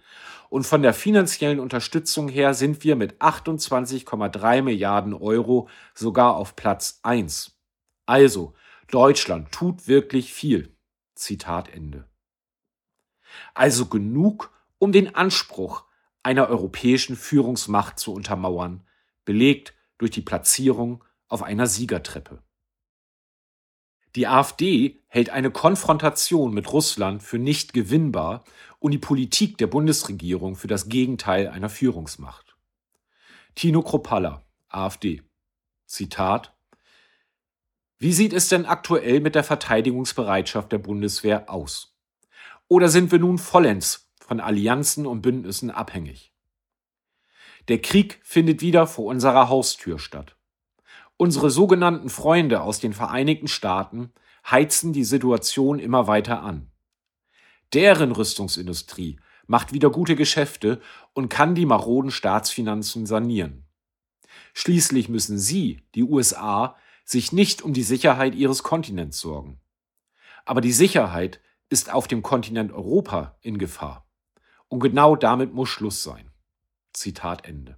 und 0.48 0.64
von 0.66 0.82
der 0.82 0.94
finanziellen 0.94 1.60
Unterstützung 1.60 2.28
her 2.28 2.54
sind 2.54 2.82
wir 2.82 2.96
mit 2.96 3.20
28,3 3.20 4.62
Milliarden 4.62 5.14
Euro 5.14 5.68
sogar 5.94 6.34
auf 6.36 6.56
Platz 6.56 6.98
1. 7.02 7.56
Also, 8.06 8.54
Deutschland 8.90 9.52
tut 9.52 9.86
wirklich 9.86 10.32
viel. 10.32 10.76
Zitat 11.14 11.68
Ende. 11.68 12.08
Also 13.54 13.86
genug, 13.86 14.52
um 14.78 14.90
den 14.90 15.14
Anspruch 15.14 15.84
einer 16.22 16.48
europäischen 16.48 17.16
Führungsmacht 17.16 17.98
zu 17.98 18.12
untermauern, 18.12 18.86
belegt 19.24 19.74
durch 19.98 20.10
die 20.10 20.22
Platzierung 20.22 21.04
auf 21.28 21.42
einer 21.42 21.66
Siegertreppe. 21.66 22.42
Die 24.16 24.26
AfD 24.26 25.00
hält 25.06 25.30
eine 25.30 25.50
Konfrontation 25.50 26.52
mit 26.52 26.72
Russland 26.72 27.22
für 27.22 27.38
nicht 27.38 27.72
gewinnbar 27.72 28.44
und 28.80 28.90
die 28.90 28.98
Politik 28.98 29.56
der 29.58 29.68
Bundesregierung 29.68 30.56
für 30.56 30.66
das 30.66 30.88
Gegenteil 30.88 31.48
einer 31.48 31.68
Führungsmacht. 31.68 32.56
Tino 33.54 33.82
Kropalla, 33.82 34.42
AfD. 34.68 35.22
Zitat 35.86 36.54
Wie 37.98 38.12
sieht 38.12 38.32
es 38.32 38.48
denn 38.48 38.66
aktuell 38.66 39.20
mit 39.20 39.34
der 39.34 39.44
Verteidigungsbereitschaft 39.44 40.72
der 40.72 40.78
Bundeswehr 40.78 41.48
aus? 41.48 41.96
Oder 42.66 42.88
sind 42.88 43.12
wir 43.12 43.18
nun 43.18 43.38
vollends 43.38 44.09
von 44.30 44.38
Allianzen 44.38 45.08
und 45.08 45.22
Bündnissen 45.22 45.72
abhängig? 45.72 46.32
Der 47.66 47.82
Krieg 47.82 48.20
findet 48.22 48.60
wieder 48.60 48.86
vor 48.86 49.06
unserer 49.06 49.48
Haustür 49.48 49.98
statt. 49.98 50.36
Unsere 51.16 51.50
sogenannten 51.50 52.10
Freunde 52.10 52.60
aus 52.60 52.78
den 52.78 52.92
Vereinigten 52.92 53.48
Staaten 53.48 54.12
heizen 54.48 54.92
die 54.92 55.02
Situation 55.02 55.80
immer 55.80 56.06
weiter 56.06 56.44
an. 56.44 56.70
Deren 57.72 58.12
Rüstungsindustrie 58.12 59.18
macht 59.48 59.72
wieder 59.72 59.90
gute 59.90 60.14
Geschäfte 60.14 60.80
und 61.12 61.28
kann 61.28 61.56
die 61.56 61.66
maroden 61.66 62.12
Staatsfinanzen 62.12 63.06
sanieren. 63.06 63.66
Schließlich 64.54 65.08
müssen 65.08 65.40
sie, 65.40 65.82
die 65.96 66.04
USA, 66.04 66.76
sich 67.04 67.32
nicht 67.32 67.62
um 67.62 67.72
die 67.72 67.82
Sicherheit 67.82 68.36
ihres 68.36 68.62
Kontinents 68.62 69.18
sorgen. 69.18 69.60
Aber 70.44 70.60
die 70.60 70.70
Sicherheit 70.70 71.40
ist 71.68 71.92
auf 71.92 72.06
dem 72.06 72.22
Kontinent 72.22 72.70
Europa 72.70 73.36
in 73.40 73.58
Gefahr. 73.58 74.06
Und 74.70 74.78
genau 74.80 75.16
damit 75.16 75.52
muss 75.52 75.68
Schluss 75.68 76.02
sein. 76.02 76.30
Zitat 76.92 77.44
Ende. 77.44 77.76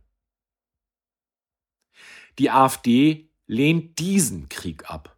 Die 2.39 2.51
AfD 2.51 3.31
lehnt 3.47 3.99
diesen 3.99 4.51
Krieg 4.51 4.91
ab, 4.91 5.17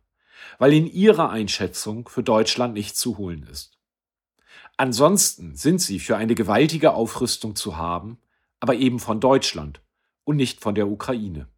weil 0.58 0.72
in 0.72 0.87
ihrer 0.87 1.30
Einschätzung 1.30 2.08
für 2.08 2.22
Deutschland 2.22 2.74
nicht 2.74 2.96
zu 2.96 3.18
holen 3.18 3.42
ist. 3.42 3.76
Ansonsten 4.76 5.56
sind 5.56 5.80
sie 5.80 5.98
für 5.98 6.16
eine 6.16 6.37
gewaltige 6.37 6.94
Aufrüstung 6.94 7.56
zu 7.56 7.76
haben, 7.76 8.18
aber 8.60 8.76
eben 8.76 9.00
von 9.00 9.20
Deutschland 9.20 9.82
und 10.22 10.37
nicht 10.37 10.60
von 10.60 10.76
der 10.76 10.88
Ukraine. 10.88 11.48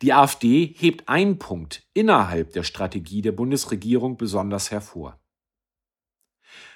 Die 0.00 0.14
AfD 0.14 0.74
hebt 0.78 1.08
einen 1.08 1.38
Punkt 1.38 1.86
innerhalb 1.92 2.54
der 2.54 2.64
Strategie 2.64 3.20
der 3.20 3.32
Bundesregierung 3.32 4.16
besonders 4.16 4.70
hervor. 4.70 5.19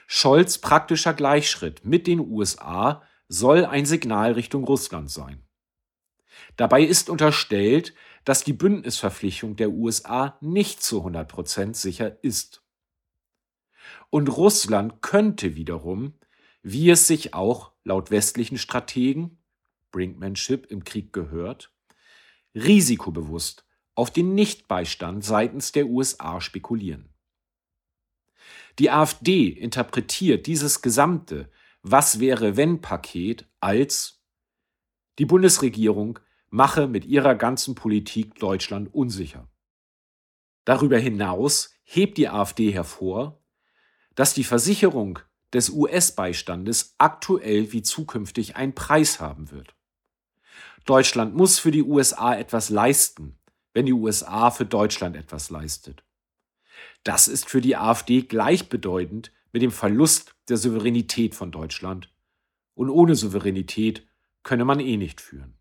Scholz 0.07 0.59
praktischer 0.59 1.15
Gleichschritt 1.15 1.85
mit 1.85 2.07
den 2.07 2.21
USA 2.21 3.03
soll 3.29 3.65
ein 3.65 3.87
Signal 3.87 4.33
Richtung 4.33 4.65
Russland 4.65 5.11
sein. 5.11 5.43
Dabei 6.57 6.83
ist 6.83 7.11
unterstellt, 7.11 7.95
dass 8.25 8.45
die 8.45 8.53
Bündnisverpflichtung 8.53 9.57
der 9.57 9.71
USA 9.71 10.39
nicht 10.41 10.83
zu 10.83 10.99
100 10.99 11.29
Prozent 11.29 11.77
sicher 11.77 12.23
ist. 12.23 12.63
Und 14.11 14.29
Russland 14.29 15.03
könnte 15.03 15.57
wiederum, 15.57 16.15
wie 16.63 16.91
es 16.91 17.07
sich 17.07 17.35
auch 17.35 17.73
laut 17.85 18.11
westlichen 18.11 18.59
Strategen, 18.59 19.39
Brinkmanship 19.91 20.67
im 20.71 20.85
Krieg 20.85 21.13
gehört, 21.13 21.73
risikobewusst 22.55 23.65
auf 23.95 24.11
den 24.11 24.35
Nichtbeistand 24.35 25.25
seitens 25.25 25.73
der 25.73 25.87
USA 25.87 26.41
spekulieren. 26.41 27.14
Die 28.79 28.91
AfD 28.91 29.49
interpretiert 29.49 30.47
dieses 30.47 30.83
gesamte 30.83 31.51
Was 31.83 32.19
wäre 32.19 32.57
wenn 32.57 32.81
Paket 32.81 33.47
als 33.61 34.23
die 35.19 35.27
Bundesregierung 35.27 36.19
mache 36.51 36.87
mit 36.89 37.05
ihrer 37.05 37.35
ganzen 37.35 37.75
Politik 37.75 38.37
Deutschland 38.37 38.93
unsicher. 38.93 39.49
Darüber 40.65 40.99
hinaus 40.99 41.75
hebt 41.83 42.17
die 42.17 42.29
AfD 42.29 42.73
hervor, 42.73 43.43
dass 44.15 44.35
die 44.35 44.45
Versicherung 44.45 45.19
des 45.53 45.71
US-Beistandes 45.71 46.95
aktuell 46.99 47.73
wie 47.73 47.83
zukünftig 47.83 48.57
einen 48.57 48.75
Preis 48.75 49.21
haben 49.21 49.51
wird. 49.51 49.75
Deutschland 50.85 51.35
muss 51.35 51.59
für 51.59 51.71
die 51.71 51.83
USA 51.83 52.35
etwas 52.35 52.71
leisten, 52.71 53.39
wenn 53.73 53.87
die 53.87 53.93
USA 53.93 54.51
für 54.51 54.67
Deutschland 54.67 55.17
etwas 55.17 55.51
leistet. 55.51 56.05
Das 57.03 57.29
ist 57.29 57.49
für 57.49 57.61
die 57.61 57.77
AfD 57.77 58.23
gleichbedeutend 58.23 59.33
mit 59.53 59.63
dem 59.63 59.71
Verlust 59.71 60.35
der 60.49 60.57
Souveränität 60.57 61.35
von 61.35 61.53
Deutschland. 61.53 62.13
Und 62.75 62.91
ohne 62.91 63.15
Souveränität 63.15 64.07
könne 64.43 64.65
man 64.65 64.81
eh 64.81 64.97
nicht 64.97 65.21
führen. 65.21 65.57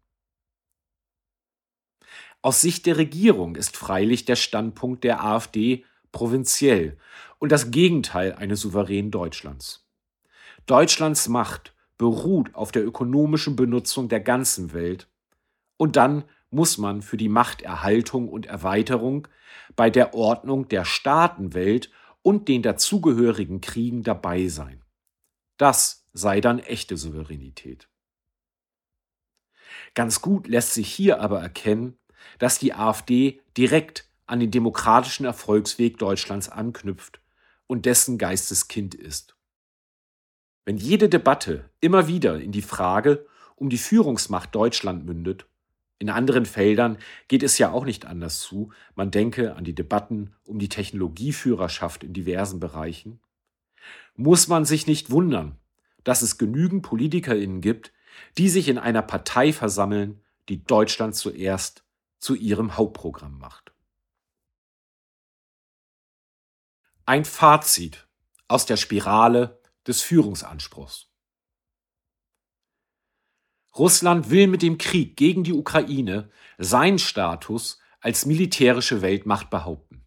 Aus 2.42 2.60
Sicht 2.60 2.86
der 2.86 2.98
Regierung 2.98 3.56
ist 3.56 3.78
freilich 3.78 4.26
der 4.26 4.36
Standpunkt 4.36 5.04
der 5.04 5.24
AfD 5.24 5.86
provinziell 6.12 6.98
und 7.40 7.52
das 7.52 7.72
Gegenteil 7.72 8.34
eines 8.34 8.62
souveränen 8.62 9.12
Deutschlands. 9.12 9.88
Deutschlands 10.66 11.30
Macht 11.30 11.74
beruht 11.98 12.54
auf 12.56 12.72
der 12.72 12.86
ökonomischen 12.86 13.56
Benutzung 13.56 14.10
der 14.10 14.20
ganzen 14.20 14.74
Welt 14.74 15.08
und 15.78 15.96
dann 15.96 16.24
muss 16.54 16.78
man 16.78 17.02
für 17.02 17.18
die 17.18 17.30
Machterhaltung 17.30 18.30
und 18.30 18.46
Erweiterung 18.46 19.28
bei 19.76 19.90
der 19.90 20.14
Ordnung 20.14 20.68
der 20.68 20.86
Staatenwelt 20.86 21.92
und 22.22 22.48
den 22.48 22.62
dazugehörigen 22.62 23.62
Kriegen 23.62 24.04
dabei 24.04 24.48
sein. 24.48 24.84
Das 25.58 26.08
sei 26.14 26.42
dann 26.42 26.60
echte 26.60 26.98
Souveränität. 26.98 27.90
Ganz 29.94 30.22
gut 30.22 30.48
lässt 30.48 30.74
sich 30.74 30.92
hier 30.92 31.20
aber 31.22 31.42
erkennen, 31.42 31.98
dass 32.40 32.60
die 32.60 32.74
AfD 32.74 33.42
direkt 33.58 34.10
an 34.26 34.40
den 34.40 34.52
demokratischen 34.52 35.26
Erfolgsweg 35.26 35.98
Deutschlands 35.98 36.50
anknüpft 36.50 37.22
und 37.68 37.86
dessen 37.86 38.18
Geisteskind 38.18 38.96
ist. 38.96 39.36
Wenn 40.66 40.78
jede 40.78 41.10
Debatte 41.10 41.70
immer 41.82 42.08
wieder 42.08 42.40
in 42.40 42.52
die 42.52 42.62
Frage 42.62 43.28
um 43.56 43.70
die 43.70 43.78
Führungsmacht 43.78 44.56
Deutschland 44.56 45.06
mündet, 45.06 45.46
in 46.04 46.10
anderen 46.10 46.46
Feldern 46.46 46.98
geht 47.30 47.44
es 47.44 47.58
ja 47.58 47.72
auch 47.72 47.86
nicht 47.86 48.06
anders 48.06 48.42
zu, 48.42 48.74
man 48.94 49.10
denke 49.10 49.56
an 49.56 49.64
die 49.64 49.74
Debatten 49.74 50.36
um 50.44 50.60
die 50.60 50.68
Technologieführerschaft 50.68 52.04
in 52.04 52.12
diversen 52.12 52.60
Bereichen, 52.60 53.22
muss 54.18 54.50
man 54.50 54.66
sich 54.66 54.86
nicht 54.86 55.12
wundern, 55.12 55.58
dass 56.04 56.22
es 56.22 56.38
genügend 56.38 56.84
Politikerinnen 56.84 57.62
gibt, 57.62 57.94
die 58.38 58.50
sich 58.50 58.68
in 58.68 58.78
einer 58.78 59.02
Partei 59.02 59.54
versammeln, 59.54 60.22
die 60.50 60.66
Deutschland 60.66 61.16
zuerst 61.16 61.86
zu 62.20 62.36
ihrem 62.36 62.76
Hauptprogramm 62.76 63.40
macht. 63.40 63.72
Ein 67.06 67.24
Fazit 67.24 68.10
aus 68.50 68.66
der 68.66 68.76
Spirale 68.76 69.62
des 69.88 70.02
Führungsanspruchs. 70.02 71.13
Russland 73.78 74.30
will 74.30 74.48
mit 74.48 74.62
dem 74.62 74.78
Krieg 74.78 75.18
gegen 75.18 75.44
die 75.44 75.54
Ukraine 75.54 76.30
seinen 76.58 77.00
Status 77.00 77.80
als 78.02 78.26
militärische 78.26 79.02
Weltmacht 79.02 79.50
behaupten. 79.50 80.06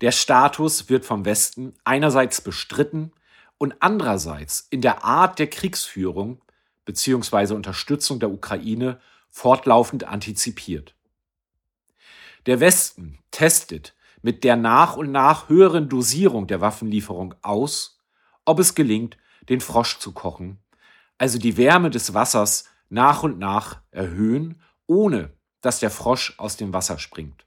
Der 0.00 0.12
Status 0.12 0.88
wird 0.88 1.04
vom 1.04 1.24
Westen 1.24 1.74
einerseits 1.84 2.40
bestritten 2.40 3.12
und 3.58 3.76
andererseits 3.80 4.66
in 4.70 4.80
der 4.80 5.04
Art 5.04 5.38
der 5.38 5.48
Kriegsführung 5.48 6.42
bzw. 6.84 7.54
Unterstützung 7.54 8.18
der 8.18 8.30
Ukraine 8.30 9.00
fortlaufend 9.30 10.04
antizipiert. 10.04 10.94
Der 12.46 12.60
Westen 12.60 13.18
testet 13.30 13.94
mit 14.22 14.42
der 14.42 14.56
nach 14.56 14.96
und 14.96 15.12
nach 15.12 15.48
höheren 15.48 15.88
Dosierung 15.88 16.46
der 16.46 16.60
Waffenlieferung 16.60 17.34
aus, 17.42 18.00
ob 18.44 18.58
es 18.58 18.74
gelingt, 18.74 19.16
den 19.48 19.60
Frosch 19.60 19.98
zu 19.98 20.12
kochen, 20.12 20.58
also 21.18 21.38
die 21.38 21.56
Wärme 21.56 21.90
des 21.90 22.14
Wassers 22.14 22.64
nach 22.88 23.22
und 23.22 23.38
nach 23.38 23.82
erhöhen, 23.90 24.62
ohne 24.86 25.32
dass 25.60 25.80
der 25.80 25.90
Frosch 25.90 26.34
aus 26.38 26.56
dem 26.56 26.72
Wasser 26.72 26.98
springt. 26.98 27.44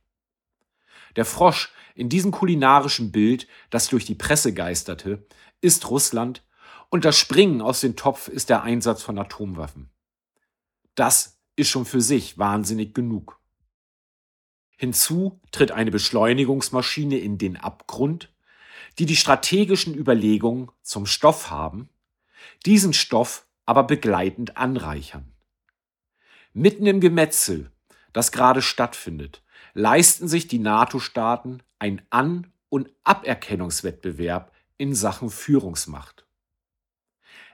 Der 1.15 1.25
Frosch 1.25 1.71
in 1.95 2.09
diesem 2.09 2.31
kulinarischen 2.31 3.11
Bild, 3.11 3.47
das 3.69 3.87
durch 3.87 4.05
die 4.05 4.15
Presse 4.15 4.53
geisterte, 4.53 5.25
ist 5.61 5.89
Russland 5.89 6.43
und 6.89 7.05
das 7.05 7.17
Springen 7.17 7.61
aus 7.61 7.81
dem 7.81 7.95
Topf 7.95 8.27
ist 8.27 8.49
der 8.49 8.63
Einsatz 8.63 9.01
von 9.01 9.17
Atomwaffen. 9.17 9.89
Das 10.95 11.39
ist 11.55 11.69
schon 11.69 11.85
für 11.85 12.01
sich 12.01 12.37
wahnsinnig 12.37 12.93
genug. 12.93 13.39
Hinzu 14.77 15.39
tritt 15.51 15.71
eine 15.71 15.91
Beschleunigungsmaschine 15.91 17.17
in 17.17 17.37
den 17.37 17.55
Abgrund, 17.55 18.33
die 18.99 19.05
die 19.05 19.15
strategischen 19.15 19.95
Überlegungen 19.95 20.71
zum 20.81 21.05
Stoff 21.05 21.49
haben, 21.49 21.89
diesen 22.65 22.93
Stoff 22.93 23.45
aber 23.71 23.85
begleitend 23.85 24.57
anreichern. 24.57 25.31
Mitten 26.51 26.85
im 26.87 26.99
Gemetzel, 26.99 27.71
das 28.11 28.33
gerade 28.33 28.61
stattfindet, 28.61 29.43
leisten 29.73 30.27
sich 30.27 30.49
die 30.49 30.59
NATO-Staaten 30.59 31.63
ein 31.79 32.01
An- 32.09 32.51
und 32.67 32.89
Aberkennungswettbewerb 33.05 34.51
in 34.75 34.93
Sachen 34.93 35.29
Führungsmacht. 35.29 36.25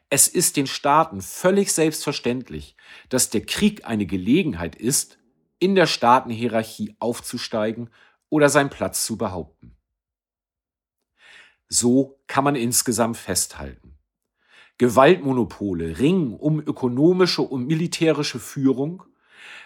Es 0.10 0.28
ist 0.28 0.58
den 0.58 0.66
Staaten 0.66 1.22
völlig 1.22 1.72
selbstverständlich, 1.72 2.76
dass 3.10 3.30
der 3.30 3.46
Krieg 3.46 3.86
eine 3.86 4.08
Gelegenheit 4.08 4.76
ist, 4.76 5.20
in 5.60 5.76
der 5.76 5.86
Staatenhierarchie 5.86 6.96
aufzusteigen 6.98 7.92
oder 8.30 8.50
seinen 8.50 8.72
Platz 8.72 9.06
zu 9.06 9.20
behaupten. 9.20 9.78
So 11.70 12.20
kann 12.26 12.44
man 12.44 12.56
insgesamt 12.56 13.18
festhalten. 13.18 14.00
Gewaltmonopole 14.78 15.98
ringen 16.00 16.34
um 16.34 16.60
ökonomische 16.60 17.42
und 17.42 17.66
militärische 17.66 18.40
Führung, 18.40 19.04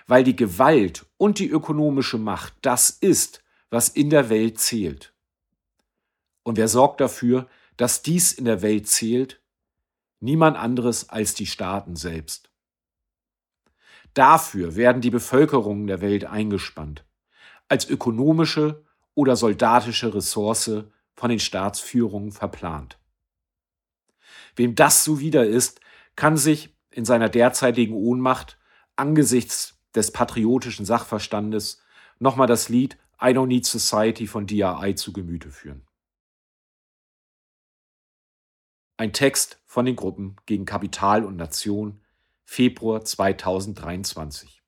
weil 0.08 0.24
die 0.24 0.36
Gewalt 0.36 1.06
und 1.17 1.39
die 1.39 1.50
ökonomische 1.50 2.17
Macht 2.17 2.54
das 2.62 2.89
ist, 2.89 3.43
was 3.69 3.89
in 3.89 4.10
der 4.10 4.30
Welt 4.30 4.60
zählt. 4.60 5.13
Und 6.43 6.58
wer 6.58 6.67
sorgt 6.67 7.02
dafür, 7.02 7.47
dass 7.78 8.02
dies 8.02 8.32
in 8.32 8.45
der 8.45 8.62
Welt 8.62 8.88
zählt? 8.88 9.41
Niemand 10.19 10.58
anderes 10.58 11.10
als 11.10 11.34
die 11.34 11.45
Staaten 11.45 11.95
selbst. 11.95 12.52
Dafür 14.13 14.76
werden 14.76 15.02
die 15.02 15.10
Bevölkerungen 15.10 15.88
der 15.88 16.02
Welt 16.02 16.26
eingespannt, 16.26 17.06
als 17.69 17.89
ökonomische 17.89 18.84
oder 19.15 19.36
soldatische 19.36 20.13
Ressource 20.13 20.84
von 21.13 21.30
den 21.30 21.39
Staatsführungen 21.39 22.32
verplant. 22.32 23.01
Wem 24.56 24.76
das 24.76 25.04
zuwider 25.04 25.46
ist, 25.46 25.80
kann 26.16 26.38
sich 26.38 26.76
in 26.90 27.06
seiner 27.06 27.30
derzeitigen 27.30 27.94
Ohnmacht 27.94 28.58
angesichts 28.96 29.80
des 29.96 30.12
patriotischen 30.12 30.86
Sachverstandes 30.86 31.82
nochmal 32.20 32.48
das 32.48 32.70
Lied 32.70 32.98
I 33.22 33.28
Don't 33.28 33.48
Need 33.48 33.66
Society 33.66 34.28
von 34.28 34.48
DRI 34.48 34.96
zu 34.96 35.14
Gemüte 35.14 35.52
führen. 35.52 35.86
Ein 38.98 39.14
Text 39.14 39.62
von 39.66 39.86
den 39.86 39.96
Gruppen 39.96 40.36
gegen 40.46 40.66
Kapital 40.66 41.26
und 41.26 41.36
Nation, 41.36 42.02
Februar 42.44 43.04
2023. 43.04 44.61